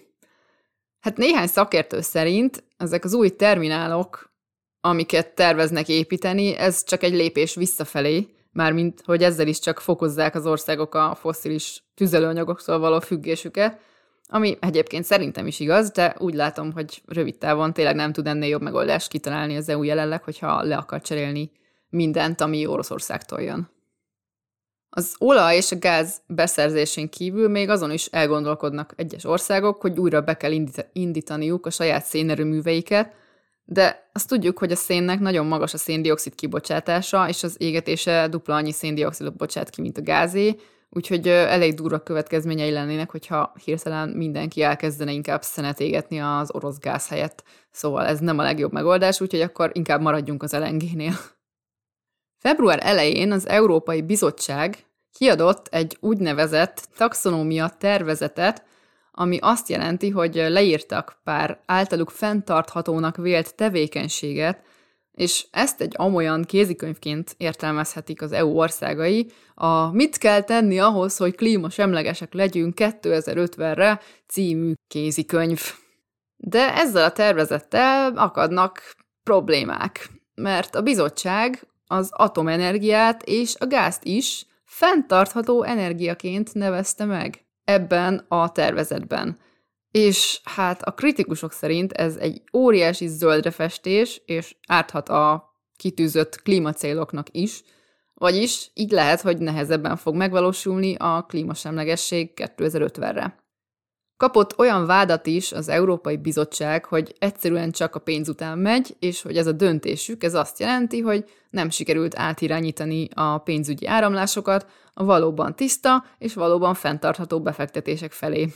Hát 1.00 1.18
néhány 1.18 1.48
szakértő 1.48 2.02
szerint 2.02 2.64
ezek 2.78 3.04
az 3.04 3.14
új 3.14 3.30
terminálok, 3.30 4.32
amiket 4.82 5.36
terveznek 5.36 5.90
építeni, 5.90 6.56
ez 6.56 6.84
csak 6.84 7.04
egy 7.04 7.14
lépés 7.14 7.56
visszafelé, 7.56 8.28
mármint 8.52 9.02
hogy 9.06 9.24
ezzel 9.24 9.48
is 9.48 9.60
csak 9.60 9.80
fokozzák 9.80 10.36
az 10.36 10.46
országok 10.46 10.96
a 10.96 11.16
fosszilis 11.20 11.84
tüzelőanyagoktól 11.96 12.80
való 12.80 13.00
függésüket, 13.00 13.80
ami 14.28 14.58
egyébként 14.60 15.04
szerintem 15.04 15.48
is 15.48 15.60
igaz, 15.60 15.92
de 15.92 16.16
úgy 16.18 16.34
látom, 16.34 16.72
hogy 16.72 17.02
rövid 17.06 17.38
távon 17.38 17.74
tényleg 17.74 17.96
nem 17.96 18.14
tud 18.14 18.28
ennél 18.28 18.50
jobb 18.50 18.62
megoldást 18.62 19.10
kitalálni 19.10 19.56
az 19.56 19.70
EU 19.70 19.84
jelenleg, 19.84 20.24
hogyha 20.24 20.64
le 20.64 20.78
akar 20.78 21.02
cserélni 21.02 21.52
mindent, 21.90 22.42
ami 22.42 22.66
Oroszországtól 22.66 23.42
jön. 23.42 23.70
Az 24.94 25.16
olaj 25.20 25.56
és 25.56 25.72
a 25.72 25.80
gáz 25.80 26.22
beszerzésén 26.28 27.10
kívül 27.10 27.50
még 27.50 27.70
azon 27.70 27.92
is 27.92 28.06
elgondolkodnak 28.06 28.94
egyes 28.96 29.26
országok, 29.26 29.82
hogy 29.82 30.00
újra 30.00 30.22
be 30.22 30.38
kell 30.38 30.52
indítaniuk 30.94 31.66
a 31.66 31.70
saját 31.70 32.06
szénerőműveiket, 32.06 33.14
de 33.66 34.10
azt 34.14 34.28
tudjuk, 34.28 34.58
hogy 34.58 34.72
a 34.72 34.76
szénnek 34.76 35.20
nagyon 35.20 35.46
magas 35.46 35.74
a 35.74 35.78
széndiokszid 35.78 36.36
kibocsátása, 36.36 37.28
és 37.30 37.44
az 37.44 37.56
égetése 37.58 38.28
dupla 38.28 38.56
annyi 38.56 38.72
széndiokszidot 38.72 39.36
bocsát 39.36 39.70
ki, 39.70 39.82
mint 39.82 39.98
a 39.98 40.02
gázé, 40.02 40.56
úgyhogy 40.90 41.28
elég 41.28 41.74
durva 41.74 42.00
következményei 42.00 42.72
lennének, 42.72 43.12
hogyha 43.12 43.54
hirtelen 43.64 44.10
mindenki 44.10 44.62
elkezdene 44.62 45.12
inkább 45.12 45.42
szenet 45.42 45.80
égetni 45.80 46.20
az 46.20 46.54
orosz 46.54 46.80
gáz 46.80 47.08
helyett. 47.08 47.44
Szóval 47.72 48.06
ez 48.06 48.20
nem 48.20 48.38
a 48.38 48.44
legjobb 48.44 48.72
megoldás, 48.72 49.22
úgyhogy 49.22 49.42
akkor 49.42 49.72
inkább 49.74 50.02
maradjunk 50.02 50.44
az 50.44 50.54
LNG-nél. 50.54 51.14
Február 52.42 52.80
elején 52.82 53.32
az 53.32 53.48
Európai 53.48 54.02
Bizottság 54.02 54.86
kiadott 55.14 55.68
egy 55.68 55.98
úgynevezett 56.00 56.88
taxonómia 56.98 57.70
tervezetet, 57.70 58.64
ami 59.12 59.38
azt 59.42 59.70
jelenti, 59.70 60.10
hogy 60.10 60.36
leírtak 60.36 61.20
pár 61.24 61.60
általuk 61.66 62.10
fenntarthatónak 62.10 63.18
vélt 63.18 63.56
tevékenységet, 63.56 64.62
és 65.12 65.46
ezt 65.52 65.82
egy 65.82 65.94
amolyan 65.98 66.44
kézikönyvként 66.44 67.34
értelmezhetik 67.38 68.22
az 68.22 68.32
EU 68.32 68.58
országai, 68.58 69.32
a 69.56 69.92
Mit 69.92 70.18
kell 70.18 70.42
tenni 70.42 70.80
ahhoz, 70.80 71.18
hogy 71.18 71.36
klímasemlegesek 71.36 72.34
legyünk 72.34 72.74
2050-re 72.78 74.00
című 74.28 74.74
kézikönyv. 74.88 75.62
De 76.38 76.76
ezzel 76.76 77.04
a 77.04 77.12
tervezettel 77.12 78.18
akadnak 78.18 78.96
problémák, 79.24 80.10
mert 80.36 80.76
a 80.76 80.82
bizottság 80.82 81.66
az 81.92 82.10
atomenergiát 82.12 83.24
és 83.24 83.56
a 83.60 83.68
gázt 83.68 84.04
is 84.04 84.46
fenntartható 84.64 85.64
energiaként 85.64 86.54
nevezte 86.54 87.06
meg 87.06 87.46
ebben 87.64 88.26
a 88.28 88.52
tervezetben. 88.52 89.38
És 89.92 90.42
hát 90.44 90.82
a 90.82 90.92
kritikusok 90.92 91.52
szerint 91.52 91.92
ez 91.92 92.16
egy 92.16 92.42
óriási 92.54 93.08
zöldrefestés, 93.08 94.22
és 94.26 94.56
árthat 94.68 95.10
a 95.10 95.54
kitűzött 95.76 96.42
klímacéloknak 96.42 97.28
is, 97.32 97.64
vagyis 98.14 98.72
így 98.74 98.92
lehet, 98.92 99.22
hogy 99.22 99.38
nehezebben 99.38 99.98
fog 99.98 100.16
megvalósulni 100.16 100.96
a 100.96 101.26
klímasemlegesség 101.28 102.32
2050-re. 102.36 103.41
Kapott 104.22 104.58
olyan 104.60 104.86
vádat 104.86 105.28
is 105.28 105.52
az 105.52 105.70
Európai 105.70 106.18
Bizottság, 106.18 106.86
hogy 106.86 107.16
egyszerűen 107.20 107.72
csak 107.72 107.96
a 107.96 108.00
pénz 108.00 108.30
után 108.30 108.58
megy, 108.58 108.96
és 109.00 109.22
hogy 109.22 109.38
ez 109.38 109.48
a 109.48 109.52
döntésük, 109.52 110.24
ez 110.24 110.34
azt 110.34 110.60
jelenti, 110.60 111.00
hogy 111.00 111.26
nem 111.50 111.70
sikerült 111.70 112.18
átirányítani 112.18 113.08
a 113.14 113.38
pénzügyi 113.38 113.88
áramlásokat 113.88 114.66
a 114.94 115.04
valóban 115.04 115.56
tiszta 115.56 116.06
és 116.18 116.34
valóban 116.34 116.74
fenntartható 116.74 117.42
befektetések 117.42 118.12
felé. 118.12 118.54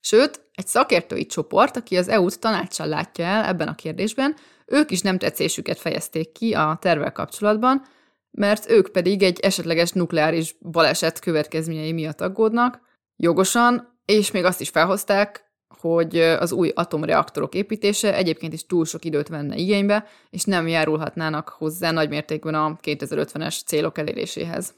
Sőt, 0.00 0.40
egy 0.54 0.66
szakértői 0.66 1.26
csoport, 1.26 1.76
aki 1.76 1.96
az 1.96 2.08
EU-t 2.08 2.40
tanácssal 2.40 2.86
látja 2.86 3.24
el 3.24 3.44
ebben 3.44 3.68
a 3.68 3.74
kérdésben, 3.74 4.34
ők 4.66 4.90
is 4.90 5.00
nem 5.00 5.18
tetszésüket 5.18 5.78
fejezték 5.78 6.32
ki 6.32 6.54
a 6.54 6.78
tervel 6.80 7.12
kapcsolatban, 7.12 7.82
mert 8.30 8.70
ők 8.70 8.88
pedig 8.88 9.22
egy 9.22 9.40
esetleges 9.40 9.90
nukleáris 9.90 10.56
baleset 10.60 11.18
következményei 11.18 11.92
miatt 11.92 12.20
aggódnak, 12.20 12.80
jogosan, 13.16 13.94
és 14.06 14.30
még 14.30 14.44
azt 14.44 14.60
is 14.60 14.68
felhozták, 14.68 15.44
hogy 15.80 16.18
az 16.18 16.52
új 16.52 16.72
atomreaktorok 16.74 17.54
építése 17.54 18.14
egyébként 18.14 18.52
is 18.52 18.66
túl 18.66 18.84
sok 18.84 19.04
időt 19.04 19.28
venne 19.28 19.56
igénybe, 19.56 20.06
és 20.30 20.44
nem 20.44 20.68
járulhatnának 20.68 21.48
hozzá 21.48 21.90
nagymértékben 21.90 22.54
a 22.54 22.76
2050-es 22.82 23.64
célok 23.64 23.98
eléréséhez. 23.98 24.74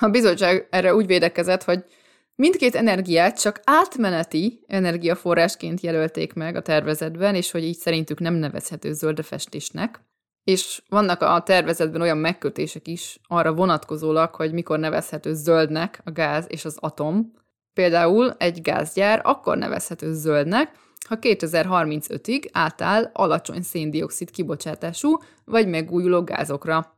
A 0.00 0.08
bizottság 0.08 0.68
erre 0.70 0.94
úgy 0.94 1.06
védekezett, 1.06 1.62
hogy 1.62 1.84
mindkét 2.34 2.74
energiát 2.74 3.40
csak 3.40 3.60
átmeneti 3.64 4.64
energiaforrásként 4.66 5.80
jelölték 5.80 6.32
meg 6.32 6.56
a 6.56 6.62
tervezetben, 6.62 7.34
és 7.34 7.50
hogy 7.50 7.64
így 7.64 7.76
szerintük 7.76 8.18
nem 8.18 8.34
nevezhető 8.34 8.92
zöldefestésnek. 8.92 10.00
És 10.44 10.82
vannak 10.88 11.20
a 11.22 11.42
tervezetben 11.42 12.00
olyan 12.00 12.18
megkötések 12.18 12.88
is 12.88 13.20
arra 13.26 13.52
vonatkozólag, 13.52 14.34
hogy 14.34 14.52
mikor 14.52 14.78
nevezhető 14.78 15.34
zöldnek 15.34 16.00
a 16.04 16.10
gáz 16.10 16.44
és 16.48 16.64
az 16.64 16.76
atom, 16.80 17.32
Például 17.80 18.34
egy 18.38 18.62
gázgyár 18.62 19.20
akkor 19.24 19.56
nevezhető 19.56 20.12
zöldnek, 20.12 20.70
ha 21.08 21.16
2035-ig 21.20 22.48
átáll 22.52 23.10
alacsony 23.12 23.62
széndiokszid 23.62 24.30
kibocsátású 24.30 25.18
vagy 25.44 25.68
megújuló 25.68 26.22
gázokra. 26.22 26.96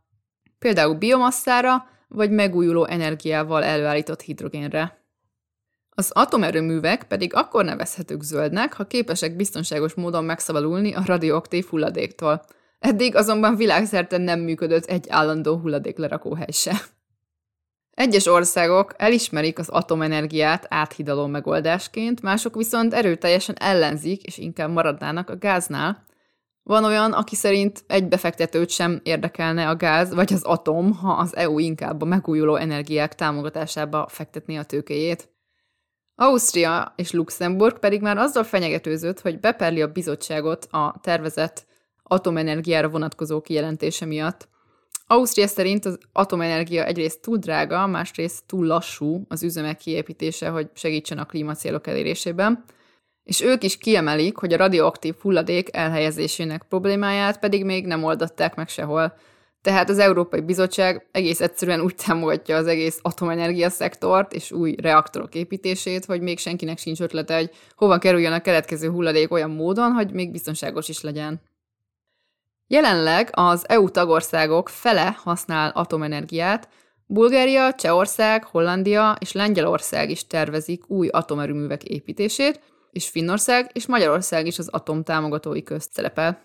Például 0.59 0.95
biomasszára 0.95 1.85
vagy 2.09 2.31
megújuló 2.31 2.85
energiával 2.85 3.65
előállított 3.65 4.21
hidrogénre. 4.21 5.05
Az 5.91 6.11
atomerőművek 6.15 7.05
pedig 7.05 7.35
akkor 7.35 7.65
nevezhetők 7.65 8.23
zöldnek, 8.23 8.73
ha 8.73 8.85
képesek 8.85 9.37
biztonságos 9.37 9.95
módon 9.95 10.25
megszabadulni 10.25 10.95
a 10.95 11.03
radioaktív 11.07 11.65
hulladéktól. 11.65 12.45
Eddig 12.79 13.17
azonban 13.17 13.57
világszerte 13.57 14.19
nem 14.19 14.41
működött 14.41 14.85
egy 14.85 15.07
állandó 15.09 15.57
hulladéklerakóhely 15.57 16.51
se. 16.51 16.83
Egyes 17.95 18.27
országok 18.27 18.95
elismerik 18.97 19.59
az 19.59 19.69
atomenergiát 19.69 20.67
áthidaló 20.69 21.27
megoldásként, 21.27 22.23
mások 22.23 22.55
viszont 22.57 22.95
erőteljesen 22.95 23.57
ellenzik, 23.59 24.23
és 24.23 24.39
inkább 24.39 24.71
maradnának 24.71 25.31
a 25.31 25.39
gáznál. 25.39 26.05
Van 26.63 26.85
olyan, 26.85 27.13
aki 27.13 27.35
szerint 27.35 27.85
egy 27.87 28.09
befektetőt 28.09 28.71
sem 28.71 29.01
érdekelne 29.03 29.69
a 29.69 29.77
gáz 29.77 30.15
vagy 30.15 30.33
az 30.33 30.43
atom, 30.43 30.93
ha 30.93 31.13
az 31.13 31.37
EU 31.37 31.59
inkább 31.59 32.03
a 32.03 32.05
megújuló 32.05 32.57
energiák 32.57 33.15
támogatásába 33.15 34.07
fektetné 34.09 34.57
a 34.57 34.65
tőkéjét. 34.65 35.31
Ausztria 36.15 36.93
és 36.97 37.13
Luxemburg 37.13 37.79
pedig 37.79 38.01
már 38.01 38.17
azzal 38.17 38.45
fenyegetőzött, 38.45 39.21
hogy 39.21 39.41
beperli 39.41 39.83
a 39.83 39.93
bizottságot 39.93 40.65
a 40.71 40.95
tervezett 41.01 41.67
atomenergiára 42.03 42.89
vonatkozó 42.89 43.41
kijelentése 43.41 44.05
miatt. 44.05 44.49
Ausztria 45.13 45.47
szerint 45.47 45.85
az 45.85 45.99
atomenergia 46.13 46.85
egyrészt 46.85 47.21
túl 47.21 47.37
drága, 47.37 47.87
másrészt 47.87 48.47
túl 48.47 48.67
lassú 48.67 49.25
az 49.29 49.43
üzemek 49.43 49.77
kiépítése, 49.77 50.49
hogy 50.49 50.71
segítsen 50.75 51.19
a 51.19 51.25
klímacélok 51.25 51.87
elérésében, 51.87 52.65
és 53.25 53.41
ők 53.41 53.65
is 53.65 53.79
kiemelik, 53.79 54.37
hogy 54.37 54.53
a 54.53 54.57
radioaktív 54.57 55.15
hulladék 55.21 55.77
elhelyezésének 55.77 56.63
problémáját 56.69 57.39
pedig 57.39 57.65
még 57.65 57.87
nem 57.87 58.05
oldották 58.05 58.55
meg 58.55 58.69
sehol. 58.69 59.15
Tehát 59.63 59.89
az 59.89 59.99
Európai 59.99 60.41
Bizottság 60.41 61.09
egész 61.11 61.41
egyszerűen 61.41 61.81
úgy 61.81 61.95
támogatja 61.95 62.57
az 62.57 62.67
egész 62.67 62.99
atomenergia 63.03 63.71
szektort 63.71 64.33
és 64.33 64.53
új 64.53 64.75
reaktorok 64.83 65.35
építését, 65.35 66.05
hogy 66.05 66.21
még 66.21 66.39
senkinek 66.39 66.79
sincs 66.79 67.01
ötlete, 67.01 67.37
hogy 67.37 67.51
hova 67.77 67.99
kerüljön 67.99 68.33
a 68.33 68.41
keletkező 68.41 68.89
hulladék 68.89 69.33
olyan 69.33 69.51
módon, 69.51 69.93
hogy 69.93 70.13
még 70.13 70.31
biztonságos 70.31 70.89
is 70.89 71.01
legyen. 71.01 71.41
Jelenleg 72.73 73.29
az 73.33 73.69
EU 73.69 73.91
tagországok 73.91 74.69
fele 74.69 75.17
használ 75.23 75.71
atomenergiát, 75.75 76.69
Bulgária, 77.07 77.75
Csehország, 77.75 78.45
Hollandia 78.45 79.17
és 79.21 79.33
Lengyelország 79.33 80.11
is 80.11 80.27
tervezik 80.27 80.91
új 80.91 81.09
atomerőművek 81.09 81.85
építését, 81.85 82.61
és 82.91 83.09
Finnország 83.09 83.71
és 83.73 83.87
Magyarország 83.87 84.47
is 84.47 84.59
az 84.59 84.69
atom 84.69 85.03
támogatói 85.03 85.63
közt 85.63 85.93
szerepel. 85.93 86.43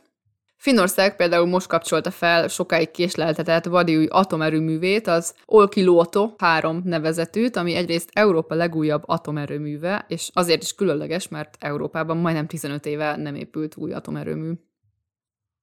Finnország 0.58 1.16
például 1.16 1.46
most 1.46 1.68
kapcsolta 1.68 2.12
fel 2.12 2.48
sokáig 2.48 2.92
késleltetett 2.92 3.66
vadi 3.66 3.98
új 3.98 4.06
atomerőművét, 4.10 5.08
az 5.08 5.34
Olkiluoto 5.46 6.32
3 6.38 6.82
nevezetűt, 6.84 7.56
ami 7.56 7.74
egyrészt 7.74 8.10
Európa 8.14 8.56
legújabb 8.56 9.04
atomerőműve, 9.06 10.06
és 10.08 10.30
azért 10.34 10.64
is 10.64 10.76
különleges, 10.76 11.28
mert 11.28 11.58
Európában 11.60 12.18
majdnem 12.18 12.48
15 12.48 12.86
éve 12.86 13.16
nem 13.16 13.36
épült 13.36 13.76
új 13.76 13.94
atomerőmű. 13.94 14.52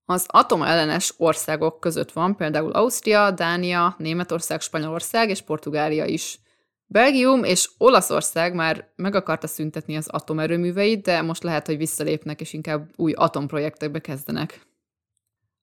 Az 0.06 0.24
atomellenes 0.28 1.14
országok 1.16 1.80
között 1.80 2.12
van 2.12 2.36
például 2.36 2.70
Ausztria, 2.70 3.30
Dánia, 3.30 3.94
Németország, 3.98 4.60
Spanyolország 4.60 5.28
és 5.28 5.40
Portugália 5.40 6.04
is. 6.04 6.38
Belgium 6.86 7.44
és 7.44 7.70
Olaszország 7.78 8.54
már 8.54 8.92
meg 8.96 9.14
akarta 9.14 9.46
szüntetni 9.46 9.96
az 9.96 10.08
atomerőműveit, 10.08 11.02
de 11.02 11.22
most 11.22 11.42
lehet, 11.42 11.66
hogy 11.66 11.76
visszalépnek 11.76 12.40
és 12.40 12.52
inkább 12.52 12.90
új 12.96 13.12
atomprojektekbe 13.12 13.98
kezdenek. 13.98 14.66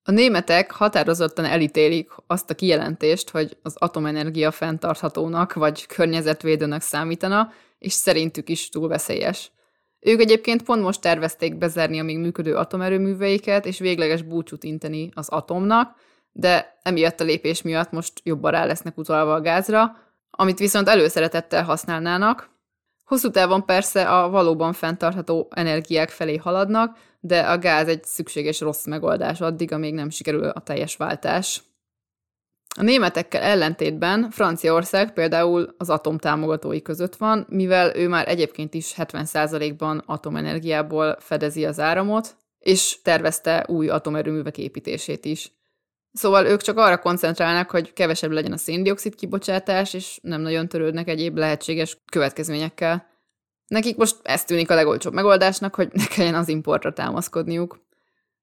A 0.03 0.11
németek 0.11 0.71
határozottan 0.71 1.45
elítélik 1.45 2.11
azt 2.27 2.49
a 2.49 2.55
kijelentést, 2.55 3.29
hogy 3.29 3.57
az 3.61 3.75
atomenergia 3.77 4.51
fenntarthatónak 4.51 5.53
vagy 5.53 5.85
környezetvédőnek 5.85 6.81
számítana, 6.81 7.51
és 7.79 7.93
szerintük 7.93 8.49
is 8.49 8.69
túl 8.69 8.87
veszélyes. 8.87 9.51
Ők 10.01 10.19
egyébként 10.19 10.63
pont 10.63 10.81
most 10.81 11.01
tervezték 11.01 11.57
bezárni 11.57 11.99
a 11.99 12.03
még 12.03 12.17
működő 12.17 12.55
atomerőműveiket, 12.55 13.65
és 13.65 13.79
végleges 13.79 14.21
búcsút 14.21 14.63
inteni 14.63 15.09
az 15.13 15.29
atomnak, 15.29 15.95
de 16.31 16.79
emiatt 16.83 17.19
a 17.19 17.23
lépés 17.23 17.61
miatt 17.61 17.91
most 17.91 18.13
jobban 18.23 18.51
rá 18.51 18.65
lesznek 18.65 18.97
utalva 18.97 19.33
a 19.33 19.41
gázra, 19.41 19.97
amit 20.29 20.59
viszont 20.59 20.87
előszeretettel 20.87 21.63
használnának. 21.63 22.49
Hosszú 23.05 23.29
távon 23.29 23.65
persze 23.65 24.09
a 24.09 24.29
valóban 24.29 24.73
fenntartható 24.73 25.47
energiák 25.55 26.09
felé 26.09 26.35
haladnak, 26.35 26.97
de 27.19 27.39
a 27.39 27.57
gáz 27.57 27.87
egy 27.87 28.03
szükséges 28.03 28.59
rossz 28.59 28.85
megoldás 28.85 29.41
addig, 29.41 29.71
amíg 29.71 29.93
nem 29.93 30.09
sikerül 30.09 30.43
a 30.43 30.59
teljes 30.59 30.95
váltás. 30.95 31.63
A 32.77 32.83
németekkel 32.83 33.41
ellentétben 33.41 34.29
Franciaország 34.29 35.13
például 35.13 35.75
az 35.77 35.89
atom 35.89 36.17
támogatói 36.17 36.81
között 36.81 37.15
van, 37.15 37.45
mivel 37.49 37.95
ő 37.95 38.07
már 38.07 38.27
egyébként 38.27 38.73
is 38.73 38.93
70%-ban 38.97 40.03
atomenergiából 40.05 41.17
fedezi 41.19 41.65
az 41.65 41.79
áramot, 41.79 42.35
és 42.59 43.01
tervezte 43.01 43.65
új 43.67 43.89
atomerőművek 43.89 44.57
építését 44.57 45.25
is. 45.25 45.51
Szóval 46.13 46.45
ők 46.45 46.61
csak 46.61 46.77
arra 46.77 46.99
koncentrálnak, 46.99 47.69
hogy 47.69 47.93
kevesebb 47.93 48.31
legyen 48.31 48.51
a 48.51 48.57
széndiokszid 48.57 49.15
kibocsátás, 49.15 49.93
és 49.93 50.19
nem 50.21 50.41
nagyon 50.41 50.67
törődnek 50.67 51.07
egyéb 51.07 51.37
lehetséges 51.37 51.97
következményekkel. 52.11 53.09
Nekik 53.67 53.97
most 53.97 54.15
ez 54.23 54.43
tűnik 54.43 54.69
a 54.69 54.75
legolcsóbb 54.75 55.13
megoldásnak, 55.13 55.75
hogy 55.75 55.89
ne 55.93 56.05
kelljen 56.05 56.35
az 56.35 56.47
importra 56.47 56.93
támaszkodniuk. 56.93 57.79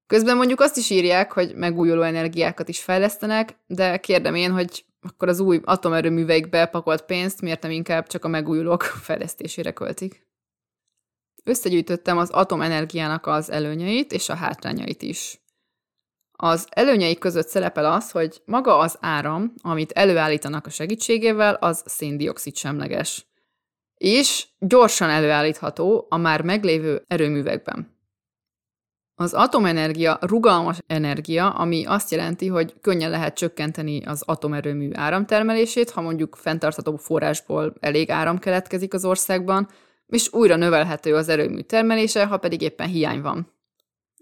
Közben 0.09 0.37
mondjuk 0.37 0.59
azt 0.59 0.77
is 0.77 0.89
írják, 0.89 1.31
hogy 1.31 1.55
megújuló 1.55 2.01
energiákat 2.01 2.69
is 2.69 2.81
fejlesztenek, 2.81 3.55
de 3.67 3.97
kérdem 3.97 4.35
én, 4.35 4.51
hogy 4.51 4.85
akkor 5.01 5.27
az 5.27 5.39
új 5.39 5.59
atomerőműveikbe 5.63 6.65
pakolt 6.65 7.01
pénzt 7.01 7.41
miért 7.41 7.61
nem 7.61 7.71
inkább 7.71 8.07
csak 8.07 8.25
a 8.25 8.27
megújulók 8.27 8.83
fejlesztésére 9.07 9.71
költik. 9.71 10.27
Összegyűjtöttem 11.43 12.17
az 12.17 12.29
atomenergiának 12.29 13.27
az 13.27 13.51
előnyeit 13.51 14.11
és 14.11 14.29
a 14.29 14.35
hátrányait 14.35 15.01
is. 15.01 15.41
Az 16.31 16.67
előnyei 16.69 17.17
között 17.17 17.47
szerepel 17.47 17.85
az, 17.85 18.11
hogy 18.11 18.41
maga 18.45 18.77
az 18.77 18.97
áram, 18.99 19.53
amit 19.61 19.91
előállítanak 19.91 20.65
a 20.65 20.69
segítségével, 20.69 21.53
az 21.53 21.83
széndiokszid 21.85 22.55
semleges. 22.55 23.25
És 23.97 24.47
gyorsan 24.59 25.09
előállítható 25.09 26.05
a 26.09 26.17
már 26.17 26.41
meglévő 26.41 27.03
erőművekben. 27.07 27.98
Az 29.21 29.33
atomenergia 29.33 30.17
rugalmas 30.21 30.77
energia, 30.87 31.49
ami 31.49 31.85
azt 31.85 32.11
jelenti, 32.11 32.47
hogy 32.47 32.73
könnyen 32.81 33.09
lehet 33.09 33.35
csökkenteni 33.35 34.05
az 34.05 34.21
atomerőmű 34.25 34.89
áramtermelését, 34.93 35.89
ha 35.89 36.01
mondjuk 36.01 36.35
fenntartható 36.35 36.95
forrásból 36.95 37.73
elég 37.79 38.09
áram 38.09 38.37
keletkezik 38.37 38.93
az 38.93 39.05
országban, 39.05 39.67
és 40.07 40.33
újra 40.33 40.55
növelhető 40.55 41.15
az 41.15 41.29
erőmű 41.29 41.61
termelése, 41.61 42.25
ha 42.25 42.37
pedig 42.37 42.61
éppen 42.61 42.87
hiány 42.87 43.21
van. 43.21 43.53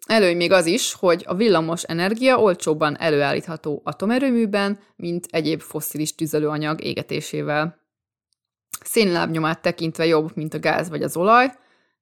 Előny 0.07 0.36
még 0.36 0.51
az 0.51 0.65
is, 0.65 0.93
hogy 0.93 1.23
a 1.27 1.36
villamos 1.36 1.83
energia 1.83 2.38
olcsóbban 2.38 2.99
előállítható 2.99 3.81
atomerőműben, 3.83 4.79
mint 4.95 5.27
egyéb 5.29 5.62
fosszilis 5.62 6.15
tüzelőanyag 6.15 6.83
égetésével. 6.83 7.77
Szénlábnyomát 8.83 9.62
tekintve 9.62 10.05
jobb, 10.05 10.31
mint 10.36 10.53
a 10.53 10.60
gáz 10.60 10.89
vagy 10.89 11.03
az 11.03 11.17
olaj, 11.17 11.51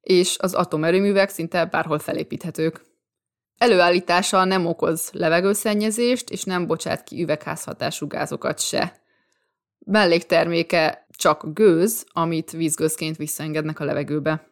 és 0.06 0.38
az 0.40 0.54
atomerőművek 0.54 1.30
szinte 1.30 1.66
bárhol 1.66 2.00
felépíthetők. 2.00 2.82
Előállítása 3.58 4.44
nem 4.44 4.66
okoz 4.66 5.10
levegőszennyezést, 5.12 6.30
és 6.30 6.44
nem 6.44 6.68
bocsát 6.68 7.04
ki 7.04 7.22
üvegházhatású 7.22 8.08
gázokat 8.08 8.60
se. 8.60 9.02
Mellékterméke 9.80 11.08
csak 11.18 11.44
gőz, 11.54 12.06
amit 12.12 12.52
vízgőzként 12.52 13.18
visszaengednek 13.18 13.80
a 13.80 13.84
levegőbe. 13.84 14.48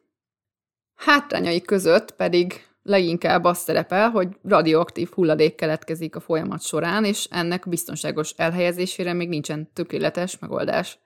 Hátrányai 0.95 1.61
között 1.61 2.11
pedig 2.11 2.67
leginkább 2.83 3.43
az 3.43 3.57
szerepel, 3.57 4.09
hogy 4.09 4.27
radioaktív 4.43 5.09
hulladék 5.11 5.55
keletkezik 5.55 6.15
a 6.15 6.19
folyamat 6.19 6.61
során, 6.61 7.05
és 7.05 7.27
ennek 7.29 7.69
biztonságos 7.69 8.31
elhelyezésére 8.31 9.13
még 9.13 9.29
nincsen 9.29 9.73
tökéletes 9.73 10.39
megoldás. 10.39 10.99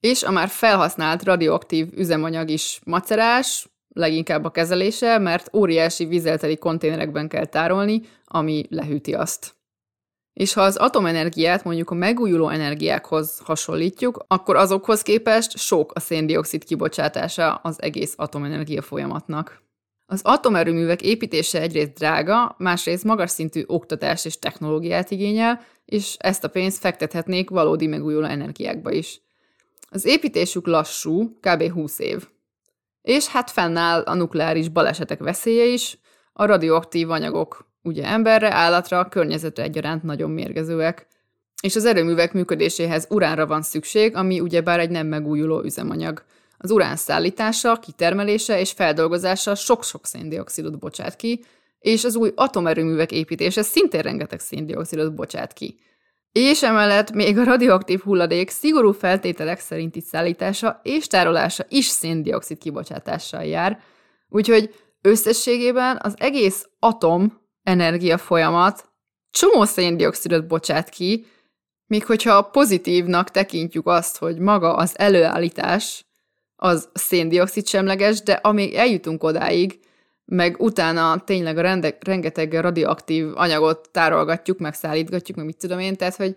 És 0.00 0.22
a 0.22 0.30
már 0.30 0.48
felhasznált 0.48 1.22
radioaktív 1.22 1.88
üzemanyag 1.92 2.50
is 2.50 2.80
macerás, 2.84 3.71
leginkább 3.92 4.44
a 4.44 4.50
kezelése, 4.50 5.18
mert 5.18 5.56
óriási 5.56 6.04
vizelteli 6.04 6.56
konténerekben 6.56 7.28
kell 7.28 7.44
tárolni, 7.44 8.02
ami 8.24 8.64
lehűti 8.68 9.14
azt. 9.14 9.54
És 10.32 10.52
ha 10.52 10.62
az 10.62 10.76
atomenergiát 10.76 11.64
mondjuk 11.64 11.90
a 11.90 11.94
megújuló 11.94 12.48
energiákhoz 12.48 13.38
hasonlítjuk, 13.44 14.24
akkor 14.28 14.56
azokhoz 14.56 15.02
képest 15.02 15.58
sok 15.58 15.92
a 15.94 16.00
széndiokszid 16.00 16.64
kibocsátása 16.64 17.54
az 17.54 17.82
egész 17.82 18.14
atomenergia 18.16 18.82
folyamatnak. 18.82 19.62
Az 20.06 20.20
atomerőművek 20.24 21.02
építése 21.02 21.60
egyrészt 21.60 21.92
drága, 21.92 22.54
másrészt 22.58 23.04
magas 23.04 23.30
szintű 23.30 23.62
oktatás 23.66 24.24
és 24.24 24.38
technológiát 24.38 25.10
igényel, 25.10 25.60
és 25.84 26.16
ezt 26.18 26.44
a 26.44 26.48
pénzt 26.48 26.78
fektethetnék 26.78 27.50
valódi 27.50 27.86
megújuló 27.86 28.26
energiákba 28.26 28.90
is. 28.90 29.20
Az 29.88 30.04
építésük 30.04 30.66
lassú, 30.66 31.38
kb. 31.40 31.70
20 31.72 31.98
év. 31.98 32.26
És 33.02 33.26
hát 33.26 33.50
fennáll 33.50 34.00
a 34.00 34.14
nukleáris 34.14 34.68
balesetek 34.68 35.18
veszélye 35.18 35.64
is, 35.64 35.98
a 36.32 36.44
radioaktív 36.44 37.10
anyagok 37.10 37.70
ugye 37.82 38.04
emberre, 38.04 38.52
állatra, 38.52 39.08
környezetre 39.08 39.62
egyaránt 39.62 40.02
nagyon 40.02 40.30
mérgezőek. 40.30 41.06
És 41.62 41.76
az 41.76 41.84
erőművek 41.84 42.32
működéséhez 42.32 43.06
uránra 43.10 43.46
van 43.46 43.62
szükség, 43.62 44.16
ami 44.16 44.40
ugyebár 44.40 44.80
egy 44.80 44.90
nem 44.90 45.06
megújuló 45.06 45.62
üzemanyag. 45.62 46.24
Az 46.58 46.70
urán 46.70 46.96
szállítása, 46.96 47.76
kitermelése 47.76 48.60
és 48.60 48.70
feldolgozása 48.70 49.54
sok-sok 49.54 50.06
széndiokszidot 50.06 50.78
bocsát 50.78 51.16
ki, 51.16 51.44
és 51.78 52.04
az 52.04 52.16
új 52.16 52.32
atomerőművek 52.34 53.12
építése 53.12 53.62
szintén 53.62 54.00
rengeteg 54.00 54.40
széndiokszidot 54.40 55.14
bocsát 55.14 55.52
ki. 55.52 55.78
És 56.32 56.62
emellett 56.62 57.12
még 57.12 57.38
a 57.38 57.44
radioaktív 57.44 58.00
hulladék 58.00 58.50
szigorú 58.50 58.92
feltételek 58.92 59.60
szerinti 59.60 60.00
szállítása 60.00 60.80
és 60.82 61.06
tárolása 61.06 61.64
is 61.68 61.86
széndiokszid 61.86 62.58
kibocsátással 62.58 63.44
jár, 63.44 63.80
úgyhogy 64.28 64.74
összességében 65.02 65.98
az 66.02 66.14
egész 66.18 66.68
atom 66.78 67.40
energia 67.62 68.18
folyamat 68.18 68.84
csomó 69.30 69.64
széndiokszidot 69.64 70.46
bocsát 70.46 70.88
ki, 70.88 71.26
míg 71.86 72.04
hogyha 72.04 72.42
pozitívnak 72.42 73.30
tekintjük 73.30 73.86
azt, 73.86 74.18
hogy 74.18 74.38
maga 74.38 74.74
az 74.74 74.98
előállítás 74.98 76.04
az 76.56 76.88
széndiokszid 76.92 77.66
semleges, 77.66 78.22
de 78.22 78.32
amíg 78.32 78.74
eljutunk 78.74 79.22
odáig, 79.22 79.80
meg 80.24 80.60
utána 80.60 81.24
tényleg 81.24 81.58
a 81.58 81.60
rende, 81.60 81.96
rengeteg 82.00 82.52
radioaktív 82.52 83.36
anyagot 83.36 83.88
tárolgatjuk, 83.90 84.58
meg 84.58 84.74
szállítgatjuk, 84.74 85.36
meg 85.36 85.46
mit 85.46 85.56
tudom 85.56 85.78
én, 85.78 85.96
tehát, 85.96 86.16
hogy 86.16 86.36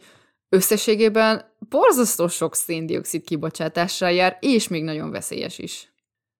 összességében 0.50 1.54
borzasztó 1.70 2.28
sok 2.28 2.56
széndiokszid 2.56 3.24
kibocsátással 3.24 4.12
jár, 4.12 4.38
és 4.40 4.68
még 4.68 4.84
nagyon 4.84 5.12
veszélyes 5.12 5.58
is. 5.58 5.94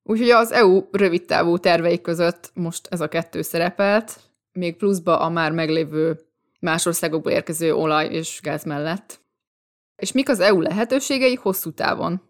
Úgyhogy 0.04 0.30
az 0.30 0.52
EU 0.52 0.84
rövidtávú 0.92 1.58
terveik 1.58 2.02
között 2.02 2.52
most 2.54 2.88
ez 2.90 3.02
a 3.02 3.08
kettő 3.08 3.42
szerepelt, 3.42 4.20
még 4.52 4.76
pluszba 4.76 5.20
a 5.20 5.30
már 5.30 5.52
meglévő 5.52 6.20
más 6.60 6.86
országokból 6.86 7.32
érkező 7.32 7.74
olaj 7.74 8.08
és 8.08 8.40
gáz 8.42 8.64
mellett. 8.64 9.20
És 9.96 10.12
mik 10.12 10.30
az 10.30 10.40
EU 10.40 10.60
lehetőségei 10.60 11.36
hosszú 11.36 11.72
távon? 11.72 12.22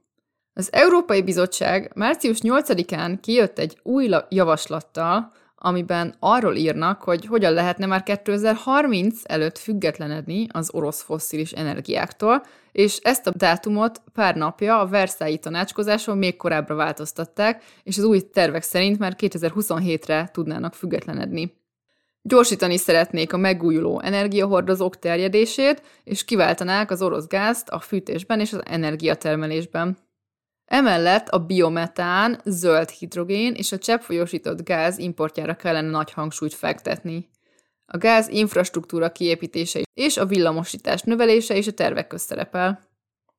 Az 0.58 0.74
Európai 0.74 1.22
Bizottság 1.22 1.91
március 1.96 2.38
8-án 2.41 3.18
kijött 3.22 3.60
egy 3.60 3.78
új 3.84 4.10
javaslattal, 4.30 5.32
amiben 5.56 6.15
arról 6.20 6.56
írnak, 6.56 7.02
hogy 7.02 7.26
hogyan 7.26 7.54
lehetne 7.54 7.86
már 7.86 8.04
2030 8.04 9.22
előtt 9.24 9.58
függetlenedni 9.58 10.48
az 10.52 10.70
orosz 10.74 11.02
fosszilis 11.02 11.52
energiáktól, 11.52 12.44
és 12.72 12.98
ezt 12.98 13.28
a 13.28 13.32
dátumot 13.36 14.02
pár 14.13 14.36
napja 14.36 14.80
a 14.80 14.88
Versailles 14.88 15.39
tanácskozáson 15.39 16.18
még 16.18 16.36
korábbra 16.36 16.76
változtatták, 16.76 17.63
és 17.84 17.98
az 17.98 18.04
új 18.04 18.20
tervek 18.20 18.63
szerint 18.63 19.00
már 19.00 19.15
2027-re 19.20 20.30
tudnának 20.34 20.74
függetlenedni. 20.74 21.54
Gyorsítani 22.22 22.78
szeretnék 22.78 23.34
a 23.34 23.38
megújuló 23.38 24.02
energiahordozók 24.02 25.00
terjedését, 25.00 25.82
és 26.04 26.26
kiváltanák 26.26 26.91
az 26.91 27.02
orosz 27.02 27.28
gázt 27.28 27.70
a 27.70 27.80
fűtésben 27.80 28.39
és 28.39 28.54
az 28.54 28.62
energiatermelésben. 28.65 29.98
Emellett 30.65 31.28
a 31.30 31.39
biometán, 31.39 32.41
zöld 32.45 32.89
hidrogén 32.89 33.54
és 33.54 33.71
a 33.71 33.78
cseppfolyósított 33.78 34.63
gáz 34.63 34.97
importjára 34.97 35.56
kellene 35.56 35.89
nagy 35.89 36.12
hangsúlyt 36.12 36.54
fektetni. 36.54 37.30
A 37.86 37.97
gáz 37.97 38.28
infrastruktúra 38.28 39.12
kiépítése 39.12 39.82
és 39.93 40.17
a 40.17 40.25
villamosítás 40.25 41.01
növelése 41.01 41.58
is 41.58 41.67
a 41.67 41.71
tervek 41.71 42.08
közt 42.08 42.25
szerepel. 42.25 42.80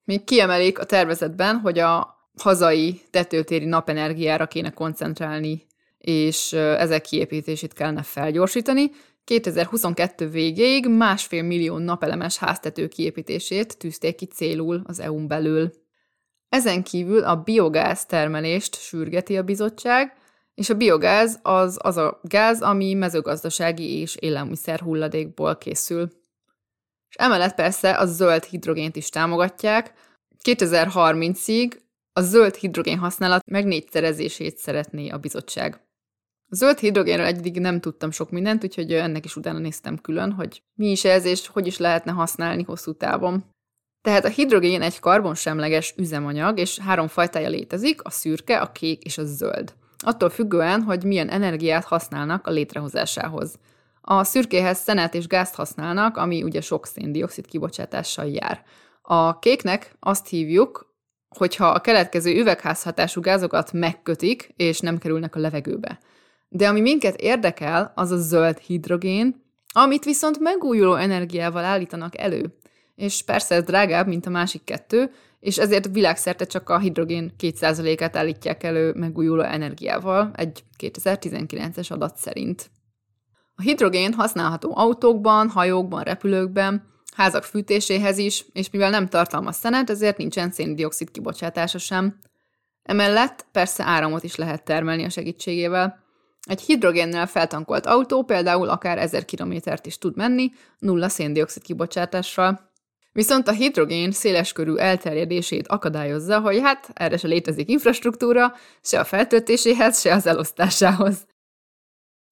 Még 0.04 0.24
kiemelik 0.24 0.78
a 0.78 0.84
tervezetben, 0.84 1.56
hogy 1.56 1.78
a 1.78 2.16
hazai 2.38 3.00
tetőtéri 3.10 3.64
napenergiára 3.64 4.46
kéne 4.46 4.70
koncentrálni, 4.70 5.66
és 5.98 6.52
ezek 6.52 7.02
kiépítését 7.02 7.72
kellene 7.72 8.02
felgyorsítani. 8.02 8.90
2022 9.24 10.28
végéig 10.28 10.88
másfél 10.88 11.42
millió 11.42 11.78
napelemes 11.78 12.36
háztető 12.36 12.88
kiépítését 12.88 13.78
tűzték 13.78 14.14
ki 14.14 14.26
célul 14.26 14.82
az 14.84 15.00
EU-n 15.00 15.26
belül. 15.26 15.72
Ezen 16.56 16.82
kívül 16.82 17.24
a 17.24 17.36
biogáz 17.36 18.06
termelést 18.06 18.80
sürgeti 18.80 19.36
a 19.36 19.42
bizottság, 19.42 20.16
és 20.54 20.70
a 20.70 20.74
biogáz 20.74 21.38
az 21.42 21.78
az 21.82 21.96
a 21.96 22.20
gáz, 22.22 22.62
ami 22.62 22.94
mezőgazdasági 22.94 23.98
és 24.00 24.16
élelmiszer 24.16 24.80
hulladékból 24.80 25.56
készül. 25.56 26.10
És 27.08 27.14
emellett 27.14 27.54
persze 27.54 27.98
a 27.98 28.06
zöld 28.06 28.44
hidrogént 28.44 28.96
is 28.96 29.08
támogatják. 29.08 29.92
2030-ig 30.44 31.72
a 32.12 32.20
zöld 32.20 32.54
hidrogén 32.54 32.98
használat 32.98 33.50
meg 33.50 33.66
szeretné 34.58 35.08
a 35.08 35.18
bizottság. 35.18 35.80
A 36.48 36.54
zöld 36.54 36.78
hidrogénről 36.78 37.26
egyedig 37.26 37.60
nem 37.60 37.80
tudtam 37.80 38.10
sok 38.10 38.30
mindent, 38.30 38.64
úgyhogy 38.64 38.92
ennek 38.92 39.24
is 39.24 39.36
utána 39.36 39.58
néztem 39.58 39.98
külön, 39.98 40.32
hogy 40.32 40.62
mi 40.74 40.90
is 40.90 41.04
ez, 41.04 41.24
és 41.24 41.46
hogy 41.46 41.66
is 41.66 41.78
lehetne 41.78 42.12
használni 42.12 42.62
hosszú 42.62 42.92
távon. 42.92 43.54
Tehát 44.06 44.24
a 44.24 44.28
hidrogén 44.28 44.82
egy 44.82 45.00
karbonsemleges 45.00 45.94
üzemanyag, 45.96 46.58
és 46.58 46.78
három 46.78 47.08
fajtája 47.08 47.48
létezik, 47.48 48.02
a 48.02 48.10
szürke, 48.10 48.58
a 48.58 48.72
kék 48.72 49.02
és 49.02 49.18
a 49.18 49.24
zöld. 49.24 49.74
Attól 49.98 50.30
függően, 50.30 50.82
hogy 50.82 51.04
milyen 51.04 51.28
energiát 51.28 51.84
használnak 51.84 52.46
a 52.46 52.50
létrehozásához. 52.50 53.58
A 54.00 54.24
szürkéhez 54.24 54.78
szenet 54.78 55.14
és 55.14 55.26
gázt 55.26 55.54
használnak, 55.54 56.16
ami 56.16 56.42
ugye 56.42 56.60
sok 56.60 56.86
széndiokszid 56.86 57.46
kibocsátással 57.46 58.26
jár. 58.26 58.62
A 59.02 59.38
kéknek 59.38 59.96
azt 60.00 60.28
hívjuk, 60.28 60.94
hogyha 61.38 61.66
a 61.66 61.80
keletkező 61.80 62.40
üvegházhatású 62.40 63.20
gázokat 63.20 63.72
megkötik, 63.72 64.52
és 64.56 64.80
nem 64.80 64.98
kerülnek 64.98 65.36
a 65.36 65.40
levegőbe. 65.40 65.98
De 66.48 66.68
ami 66.68 66.80
minket 66.80 67.16
érdekel, 67.20 67.92
az 67.94 68.10
a 68.10 68.16
zöld 68.16 68.58
hidrogén, 68.58 69.44
amit 69.74 70.04
viszont 70.04 70.38
megújuló 70.38 70.94
energiával 70.94 71.64
állítanak 71.64 72.18
elő 72.18 72.54
és 72.96 73.22
persze 73.22 73.54
ez 73.54 73.62
drágább, 73.62 74.06
mint 74.06 74.26
a 74.26 74.30
másik 74.30 74.64
kettő, 74.64 75.10
és 75.40 75.58
ezért 75.58 75.88
világszerte 75.92 76.44
csak 76.44 76.68
a 76.68 76.78
hidrogén 76.78 77.32
2%-át 77.40 78.16
állítják 78.16 78.62
elő 78.62 78.92
megújuló 78.92 79.42
energiával, 79.42 80.30
egy 80.34 80.64
2019-es 80.78 81.92
adat 81.92 82.16
szerint. 82.16 82.70
A 83.54 83.62
hidrogén 83.62 84.12
használható 84.12 84.76
autókban, 84.76 85.48
hajókban, 85.48 86.02
repülőkben, 86.02 86.94
házak 87.14 87.44
fűtéséhez 87.44 88.18
is, 88.18 88.44
és 88.52 88.70
mivel 88.70 88.90
nem 88.90 89.06
tartalmaz 89.06 89.56
szenet, 89.56 89.90
ezért 89.90 90.16
nincsen 90.16 90.50
széndiokszid 90.50 91.10
kibocsátása 91.10 91.78
sem. 91.78 92.18
Emellett 92.82 93.46
persze 93.52 93.84
áramot 93.84 94.22
is 94.22 94.36
lehet 94.36 94.64
termelni 94.64 95.04
a 95.04 95.08
segítségével. 95.08 96.04
Egy 96.48 96.60
hidrogénnel 96.60 97.26
feltankolt 97.26 97.86
autó 97.86 98.22
például 98.22 98.68
akár 98.68 98.98
1000 98.98 99.24
kilométert 99.24 99.86
is 99.86 99.98
tud 99.98 100.16
menni, 100.16 100.50
nulla 100.78 101.08
széndiokszid 101.08 101.62
kibocsátással. 101.62 102.70
Viszont 103.16 103.48
a 103.48 103.52
hidrogén 103.52 104.12
széleskörű 104.12 104.74
elterjedését 104.74 105.68
akadályozza, 105.68 106.40
hogy 106.40 106.60
hát 106.60 106.90
erre 106.94 107.16
se 107.16 107.26
létezik 107.26 107.70
infrastruktúra, 107.70 108.54
se 108.82 109.00
a 109.00 109.04
feltöltéséhez, 109.04 110.00
se 110.00 110.14
az 110.14 110.26
elosztásához. 110.26 111.26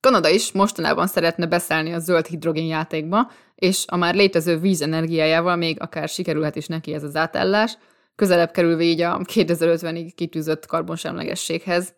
Kanada 0.00 0.28
is 0.28 0.52
mostanában 0.52 1.06
szeretne 1.06 1.46
beszállni 1.46 1.92
a 1.92 1.98
zöld 1.98 2.26
hidrogén 2.26 2.66
játékba, 2.66 3.30
és 3.54 3.84
a 3.86 3.96
már 3.96 4.14
létező 4.14 4.58
víz 4.58 4.82
energiájával 4.82 5.56
még 5.56 5.80
akár 5.80 6.08
sikerülhet 6.08 6.56
is 6.56 6.66
neki 6.66 6.94
ez 6.94 7.02
az 7.02 7.16
átállás, 7.16 7.78
közelebb 8.14 8.50
kerülve 8.50 8.82
így 8.82 9.00
a 9.00 9.18
2050-ig 9.18 10.12
kitűzött 10.14 10.66
karbonsemlegességhez. 10.66 11.94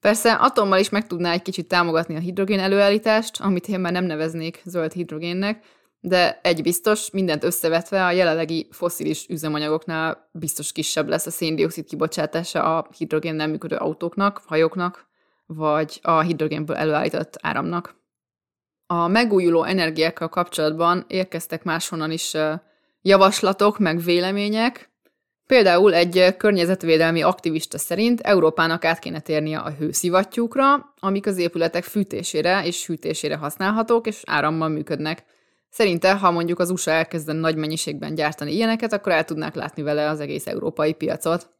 Persze 0.00 0.32
atommal 0.32 0.78
is 0.78 0.88
meg 0.88 1.06
tudná 1.06 1.32
egy 1.32 1.42
kicsit 1.42 1.68
támogatni 1.68 2.16
a 2.16 2.20
hidrogén 2.20 2.60
előállítást, 2.60 3.40
amit 3.40 3.68
én 3.68 3.80
már 3.80 3.92
nem 3.92 4.04
neveznék 4.04 4.60
zöld 4.64 4.92
hidrogénnek, 4.92 5.64
de 6.06 6.40
egy 6.42 6.62
biztos, 6.62 7.10
mindent 7.10 7.44
összevetve 7.44 8.04
a 8.04 8.10
jelenlegi 8.10 8.68
foszilis 8.70 9.26
üzemanyagoknál 9.28 10.28
biztos 10.32 10.72
kisebb 10.72 11.08
lesz 11.08 11.26
a 11.26 11.30
széndiokszid 11.30 11.84
kibocsátása 11.84 12.76
a 12.76 12.88
hidrogénnel 12.96 13.48
működő 13.48 13.76
autóknak, 13.76 14.42
hajóknak, 14.44 15.06
vagy 15.46 15.98
a 16.02 16.20
hidrogénből 16.20 16.76
előállított 16.76 17.38
áramnak. 17.40 17.94
A 18.86 19.06
megújuló 19.06 19.62
energiákkal 19.62 20.28
kapcsolatban 20.28 21.04
érkeztek 21.08 21.64
máshonnan 21.64 22.10
is 22.10 22.36
javaslatok, 23.02 23.78
meg 23.78 24.00
vélemények. 24.00 24.90
Például 25.46 25.94
egy 25.94 26.36
környezetvédelmi 26.36 27.22
aktivista 27.22 27.78
szerint 27.78 28.20
Európának 28.20 28.84
át 28.84 28.98
kéne 28.98 29.20
térnie 29.20 29.58
a 29.58 29.70
hőszivattyúkra, 29.70 30.94
amik 30.98 31.26
az 31.26 31.38
épületek 31.38 31.84
fűtésére 31.84 32.64
és 32.64 32.86
hűtésére 32.86 33.36
használhatók, 33.36 34.06
és 34.06 34.22
árammal 34.24 34.68
működnek– 34.68 35.24
Szerinte, 35.76 36.14
ha 36.14 36.30
mondjuk 36.30 36.58
az 36.58 36.70
USA 36.70 36.90
elkezden 36.90 37.36
nagy 37.36 37.56
mennyiségben 37.56 38.14
gyártani 38.14 38.52
ilyeneket, 38.52 38.92
akkor 38.92 39.12
el 39.12 39.24
tudnák 39.24 39.54
látni 39.54 39.82
vele 39.82 40.08
az 40.08 40.20
egész 40.20 40.46
európai 40.46 40.92
piacot. 40.92 41.50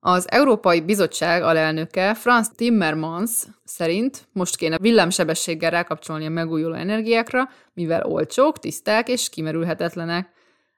Az 0.00 0.30
Európai 0.30 0.80
Bizottság 0.80 1.42
alelnöke 1.42 2.14
Franz 2.14 2.50
Timmermans 2.56 3.30
szerint 3.64 4.28
most 4.32 4.56
kéne 4.56 4.78
villámsebességgel 4.78 5.70
rákapcsolni 5.70 6.26
a 6.26 6.30
megújuló 6.30 6.74
energiákra, 6.74 7.48
mivel 7.74 8.04
olcsók, 8.04 8.58
tiszták 8.58 9.08
és 9.08 9.28
kimerülhetetlenek. 9.28 10.30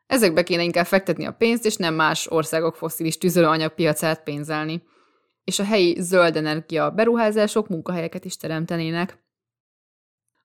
Ezekbe 0.07 0.43
kéne 0.43 0.63
inkább 0.63 0.87
fektetni 0.87 1.27
a 1.27 1.33
pénzt, 1.33 1.67
és 1.67 1.77
nem 1.77 1.95
más 1.95 2.31
országok 2.31 2.77
foszilis 2.77 3.19
tüzelőanyag 3.19 3.75
piacát 3.75 4.23
pénzelni. 4.23 4.83
És 5.45 5.59
a 5.59 5.65
helyi 5.65 5.97
zöld 6.01 6.37
energia 6.37 6.91
beruházások 6.91 7.69
munkahelyeket 7.69 8.25
is 8.25 8.37
teremtenének. 8.37 9.19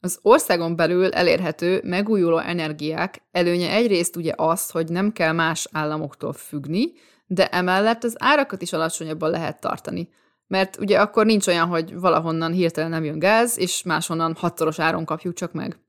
Az 0.05 0.19
országon 0.21 0.75
belül 0.75 1.11
elérhető 1.11 1.81
megújuló 1.83 2.37
energiák 2.37 3.21
előnye 3.31 3.71
egyrészt 3.71 4.15
ugye 4.15 4.33
az, 4.35 4.69
hogy 4.69 4.89
nem 4.89 5.11
kell 5.11 5.31
más 5.31 5.67
államoktól 5.71 6.33
függni, 6.33 6.91
de 7.27 7.47
emellett 7.47 8.03
az 8.03 8.15
árakat 8.19 8.61
is 8.61 8.73
alacsonyabban 8.73 9.29
lehet 9.29 9.61
tartani. 9.61 10.09
Mert 10.47 10.77
ugye 10.79 10.99
akkor 10.99 11.25
nincs 11.25 11.47
olyan, 11.47 11.67
hogy 11.67 11.99
valahonnan 11.99 12.51
hirtelen 12.51 12.89
nem 12.89 13.03
jön 13.03 13.19
gáz, 13.19 13.57
és 13.59 13.83
máshonnan 13.83 14.35
hatszoros 14.37 14.79
áron 14.79 15.05
kapjuk 15.05 15.33
csak 15.33 15.53
meg. 15.53 15.79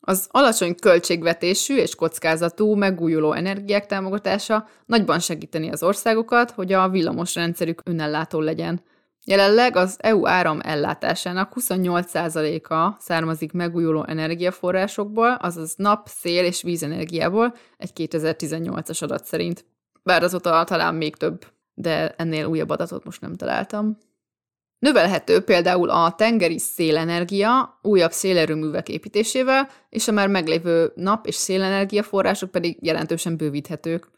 Az 0.00 0.26
alacsony 0.30 0.74
költségvetésű 0.74 1.76
és 1.76 1.94
kockázatú 1.94 2.74
megújuló 2.74 3.32
energiák 3.32 3.86
támogatása 3.86 4.68
nagyban 4.86 5.18
segíteni 5.18 5.70
az 5.70 5.82
országokat, 5.82 6.50
hogy 6.50 6.72
a 6.72 6.88
villamos 6.88 7.34
rendszerük 7.34 7.82
önellátó 7.84 8.40
legyen– 8.40 8.82
Jelenleg 9.24 9.76
az 9.76 9.96
EU 9.98 10.26
áram 10.26 10.60
ellátásának 10.62 11.52
28%-a 11.60 13.00
származik 13.00 13.52
megújuló 13.52 14.04
energiaforrásokból, 14.06 15.32
azaz 15.32 15.74
nap, 15.76 16.08
szél 16.08 16.44
és 16.44 16.62
vízenergiából 16.62 17.54
egy 17.76 17.90
2018-as 17.94 19.02
adat 19.02 19.24
szerint. 19.24 19.64
Bár 20.02 20.22
azóta 20.22 20.64
talán 20.64 20.94
még 20.94 21.16
több 21.16 21.46
de 21.80 22.14
ennél 22.16 22.46
újabb 22.46 22.68
adatot 22.68 23.04
most 23.04 23.20
nem 23.20 23.34
találtam. 23.34 23.98
Növelhető 24.78 25.40
például 25.40 25.90
a 25.90 26.14
tengeri 26.14 26.58
szélenergia 26.58 27.78
újabb 27.82 28.12
szélerőművek 28.12 28.88
építésével, 28.88 29.68
és 29.88 30.08
a 30.08 30.12
már 30.12 30.28
meglévő 30.28 30.92
nap- 30.94 31.26
és 31.26 31.34
szélenergia 31.34 32.02
források 32.02 32.50
pedig 32.50 32.76
jelentősen 32.80 33.36
bővíthetők. 33.36 34.08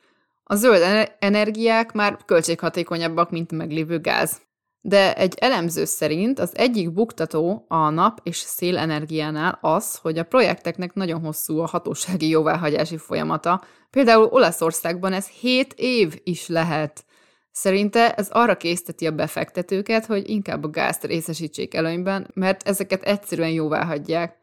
A 0.45 0.55
zöld 0.55 1.11
energiák 1.19 1.93
már 1.93 2.17
költséghatékonyabbak, 2.25 3.31
mint 3.31 3.53
a 3.53 3.55
meglévő 3.55 4.01
gáz. 4.01 4.41
De 4.85 5.15
egy 5.15 5.35
elemző 5.41 5.85
szerint 5.85 6.39
az 6.39 6.57
egyik 6.57 6.93
buktató 6.93 7.65
a 7.69 7.91
nap- 7.91 8.27
és 8.27 8.37
szélenergiánál 8.37 9.59
az, 9.61 9.97
hogy 9.97 10.19
a 10.19 10.25
projekteknek 10.25 10.95
nagyon 10.95 11.21
hosszú 11.21 11.59
a 11.59 11.67
hatósági 11.67 12.29
jóváhagyási 12.29 12.97
folyamata. 12.97 13.63
Például 13.91 14.25
Olaszországban 14.25 15.13
ez 15.13 15.27
7 15.27 15.75
év 15.77 16.21
is 16.25 16.49
lehet. 16.49 17.05
Szerinte 17.51 18.15
ez 18.15 18.29
arra 18.31 18.57
készteti 18.57 19.07
a 19.07 19.11
befektetőket, 19.11 20.07
hogy 20.07 20.31
inkább 20.31 20.65
a 20.65 20.71
gázt 20.71 21.05
részesítsék 21.05 21.75
előnyben, 21.75 22.31
mert 22.35 22.69
ezeket 22.69 23.03
egyszerűen 23.03 23.51
jóvá 23.51 23.85
hagyják. 23.85 24.37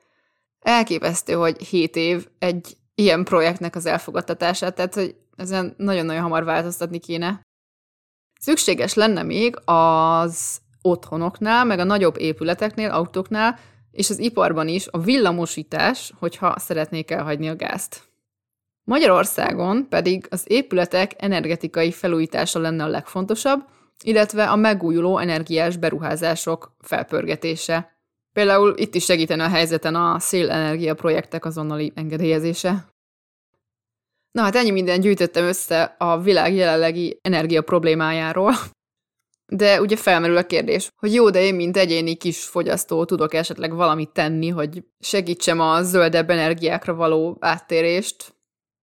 Elképesztő, 0.59 1.33
hogy 1.33 1.61
7 1.61 1.95
év 1.95 2.27
egy 2.39 2.77
ilyen 2.95 3.23
projektnek 3.23 3.75
az 3.75 3.85
elfogadtatását, 3.85 4.75
tehát 4.75 4.93
hogy 4.93 5.15
ezen 5.35 5.73
nagyon-nagyon 5.77 6.21
hamar 6.21 6.43
változtatni 6.43 6.99
kéne. 6.99 7.47
Szükséges 8.39 8.93
lenne 8.93 9.23
még 9.23 9.55
az 9.65 10.57
otthonoknál, 10.81 11.65
meg 11.65 11.79
a 11.79 11.83
nagyobb 11.83 12.17
épületeknél, 12.17 12.89
autóknál, 12.89 13.59
és 13.91 14.09
az 14.09 14.19
iparban 14.19 14.67
is 14.67 14.87
a 14.87 14.99
villamosítás, 14.99 16.11
hogyha 16.19 16.59
szeretnék 16.59 17.11
elhagyni 17.11 17.49
a 17.49 17.55
gázt. 17.55 18.01
Magyarországon 18.83 19.87
pedig 19.89 20.27
az 20.29 20.43
épületek 20.47 21.11
energetikai 21.17 21.91
felújítása 21.91 22.59
lenne 22.59 22.83
a 22.83 22.87
legfontosabb, 22.87 23.65
illetve 24.03 24.49
a 24.49 24.55
megújuló 24.55 25.17
energiás 25.17 25.77
beruházások 25.77 26.75
felpörgetése. 26.79 27.97
Például 28.33 28.73
itt 28.77 28.95
is 28.95 29.03
segítene 29.03 29.43
a 29.43 29.49
helyzeten 29.49 29.95
a 29.95 30.19
szélenergia 30.19 30.93
projektek 30.93 31.45
azonnali 31.45 31.91
engedélyezése. 31.95 32.85
Na 34.31 34.41
hát 34.41 34.55
ennyi 34.55 34.71
minden 34.71 34.99
gyűjtöttem 34.99 35.45
össze 35.45 35.95
a 35.97 36.19
világ 36.19 36.53
jelenlegi 36.53 37.19
energia 37.21 37.61
problémájáról. 37.61 38.53
De 39.51 39.81
ugye 39.81 39.95
felmerül 39.95 40.37
a 40.37 40.45
kérdés, 40.45 40.89
hogy 40.95 41.13
jó, 41.13 41.29
de 41.29 41.41
én, 41.41 41.55
mint 41.55 41.77
egyéni 41.77 42.15
kis 42.15 42.43
fogyasztó 42.43 43.05
tudok 43.05 43.33
esetleg 43.33 43.75
valamit 43.75 44.09
tenni, 44.09 44.49
hogy 44.49 44.83
segítsem 44.99 45.59
a 45.59 45.81
zöldebb 45.81 46.29
energiákra 46.29 46.93
való 46.93 47.37
áttérést, 47.39 48.33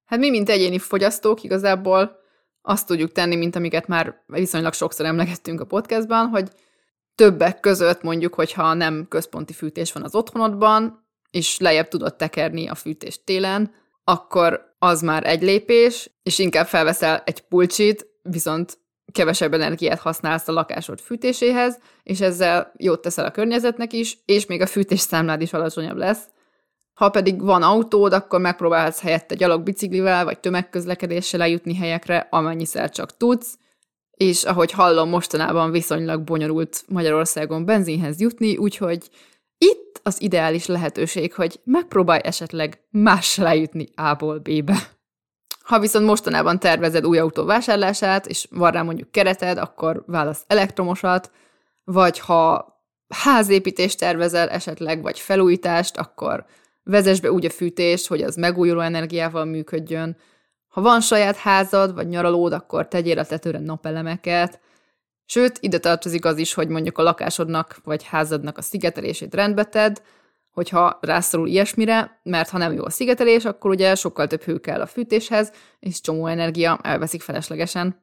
Hát 0.07 0.18
mi, 0.18 0.30
mint 0.30 0.49
egyéni 0.49 0.78
fogyasztók 0.78 1.42
igazából 1.42 2.18
azt 2.62 2.86
tudjuk 2.86 3.12
tenni, 3.12 3.36
mint 3.36 3.57
amiket 3.57 3.86
már 3.86 4.22
viszonylag 4.26 4.72
sokszor 4.72 5.07
emlegettünk 5.07 5.61
a 5.61 5.64
podcastban, 5.64 6.26
hogy 6.26 6.51
többek 7.14 7.61
között 7.61 8.03
mondjuk, 8.03 8.34
hogyha 8.34 8.74
nem 8.74 9.07
központi 9.09 9.53
fűtés 9.53 9.92
van 9.92 10.03
az 10.03 10.14
otthonodban, 10.14 11.07
és 11.30 11.59
lejjebb 11.59 11.88
tudod 11.88 12.16
tekerni 12.16 12.68
a 12.68 12.74
fűtést 12.74 13.24
télen, 13.24 13.74
akkor 14.05 14.76
az 14.87 15.03
már 15.03 15.26
egy 15.26 15.43
lépés, 15.43 16.11
és 16.22 16.39
inkább 16.39 16.66
felveszel 16.66 17.22
egy 17.26 17.41
pulcsit, 17.41 18.07
viszont 18.22 18.78
kevesebb 19.12 19.55
energiát 19.55 19.99
használsz 19.99 20.49
a 20.49 20.53
lakásod 20.53 21.01
fűtéséhez, 21.01 21.78
és 22.03 22.20
ezzel 22.20 22.72
jót 22.76 23.01
teszel 23.01 23.24
a 23.24 23.30
környezetnek 23.30 23.93
is, 23.93 24.18
és 24.24 24.47
még 24.47 24.61
a 24.61 24.66
fűtésszámlád 24.66 25.41
is 25.41 25.53
alacsonyabb 25.53 25.97
lesz. 25.97 26.22
Ha 26.95 27.09
pedig 27.09 27.43
van 27.43 27.62
autód, 27.62 28.12
akkor 28.12 28.41
megpróbálhatsz 28.41 29.01
helyette 29.01 29.34
gyalogbiciklivel 29.34 30.24
vagy 30.24 30.39
tömegközlekedéssel 30.39 31.43
eljutni 31.43 31.76
helyekre, 31.76 32.26
amennyiszer 32.30 32.91
csak 32.91 33.16
tudsz, 33.16 33.59
és 34.11 34.45
ahogy 34.45 34.70
hallom, 34.72 35.09
mostanában 35.09 35.70
viszonylag 35.70 36.22
bonyolult 36.22 36.84
Magyarországon 36.89 37.64
benzinhez 37.64 38.20
jutni, 38.20 38.57
úgyhogy 38.57 39.11
az 40.07 40.22
ideális 40.22 40.66
lehetőség, 40.66 41.34
hogy 41.34 41.61
megpróbálj 41.64 42.20
esetleg 42.24 42.80
mással 42.90 43.46
eljutni 43.46 43.88
A-ból 43.94 44.38
B-be. 44.38 44.88
Ha 45.61 45.78
viszont 45.78 46.07
mostanában 46.07 46.59
tervezed 46.59 47.07
új 47.07 47.18
autó 47.18 47.44
vásárlását, 47.44 48.26
és 48.26 48.46
van 48.50 48.70
rá 48.70 48.82
mondjuk 48.82 49.11
kereted, 49.11 49.59
akkor 49.59 50.02
válasz 50.07 50.44
elektromosat, 50.46 51.30
vagy 51.84 52.18
ha 52.18 52.74
házépítést 53.09 53.98
tervezel 53.98 54.48
esetleg, 54.48 55.02
vagy 55.02 55.18
felújítást, 55.18 55.96
akkor 55.96 56.44
vezess 56.82 57.20
be 57.20 57.32
úgy 57.32 57.44
a 57.44 57.50
fűtést, 57.50 58.07
hogy 58.07 58.22
az 58.22 58.36
megújuló 58.36 58.80
energiával 58.80 59.44
működjön. 59.44 60.16
Ha 60.68 60.80
van 60.80 61.00
saját 61.00 61.36
házad, 61.36 61.94
vagy 61.94 62.09
nyaralód, 62.09 62.52
akkor 62.52 62.88
tegyél 62.88 63.18
a 63.18 63.26
tetőre 63.26 63.59
napelemeket. 63.59 64.61
Sőt, 65.27 65.59
ide 65.61 65.79
tartozik 65.79 66.24
az 66.24 66.39
is, 66.39 66.55
hogy 66.55 66.68
mondjuk 66.68 66.99
a 66.99 67.03
lakásodnak 67.03 67.79
vagy 67.85 68.03
házadnak 68.03 68.59
a 68.59 68.62
szigetelését 68.62 69.35
rendbe 69.35 69.64
tedd, 69.64 69.97
hogyha 70.51 70.99
rászorul 71.01 71.49
ilyesmire, 71.49 72.20
mert 72.22 72.49
ha 72.49 72.59
nem 72.59 72.72
jó 72.72 72.85
a 72.85 72.91
szigetelés, 72.91 73.45
akkor 73.45 73.70
ugye 73.70 73.95
sokkal 73.95 74.27
több 74.27 74.43
hő 74.43 74.59
kell 74.59 74.81
a 74.81 74.87
fűtéshez, 74.87 75.53
és 75.79 76.01
csomó 76.01 76.27
energia 76.27 76.79
elveszik 76.83 77.22
feleslegesen. 77.22 78.03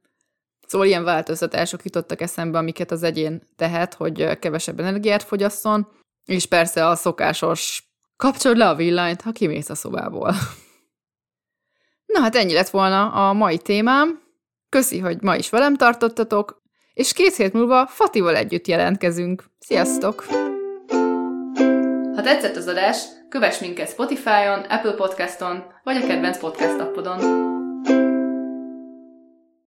Szóval 0.67 0.87
ilyen 0.87 1.03
változtatások 1.03 1.83
jutottak 1.83 2.21
eszembe, 2.21 2.57
amiket 2.57 2.91
az 2.91 3.03
egyén 3.03 3.41
tehet, 3.55 3.93
hogy 3.93 4.39
kevesebb 4.39 4.79
energiát 4.79 5.23
fogyasszon, 5.23 5.87
és 6.25 6.45
persze 6.45 6.87
a 6.87 6.95
szokásos 6.95 7.93
Kapcsolod 8.15 8.57
le 8.57 8.69
a 8.69 8.75
villanyt, 8.75 9.21
ha 9.21 9.31
kimész 9.31 9.69
a 9.69 9.75
szobából. 9.75 10.33
Na 12.13 12.19
hát 12.19 12.35
ennyi 12.35 12.53
lett 12.53 12.69
volna 12.69 13.29
a 13.29 13.33
mai 13.33 13.57
témám. 13.57 14.21
Köszi, 14.69 14.99
hogy 14.99 15.21
ma 15.21 15.35
is 15.35 15.49
velem 15.49 15.75
tartottatok, 15.75 16.62
és 16.93 17.13
két 17.13 17.35
hét 17.35 17.53
múlva 17.53 17.87
Fatival 17.87 18.35
együtt 18.35 18.67
jelentkezünk. 18.67 19.43
Sziasztok! 19.59 20.25
Ha 22.15 22.21
tetszett 22.21 22.55
az 22.55 22.67
adás, 22.67 23.03
kövess 23.29 23.59
minket 23.59 23.89
Spotify-on, 23.89 24.59
Apple 24.59 24.93
Podcaston, 24.93 25.63
vagy 25.83 25.95
a 25.95 26.07
kedvenc 26.07 26.39
podcast 26.39 26.79
appodon. 26.79 27.52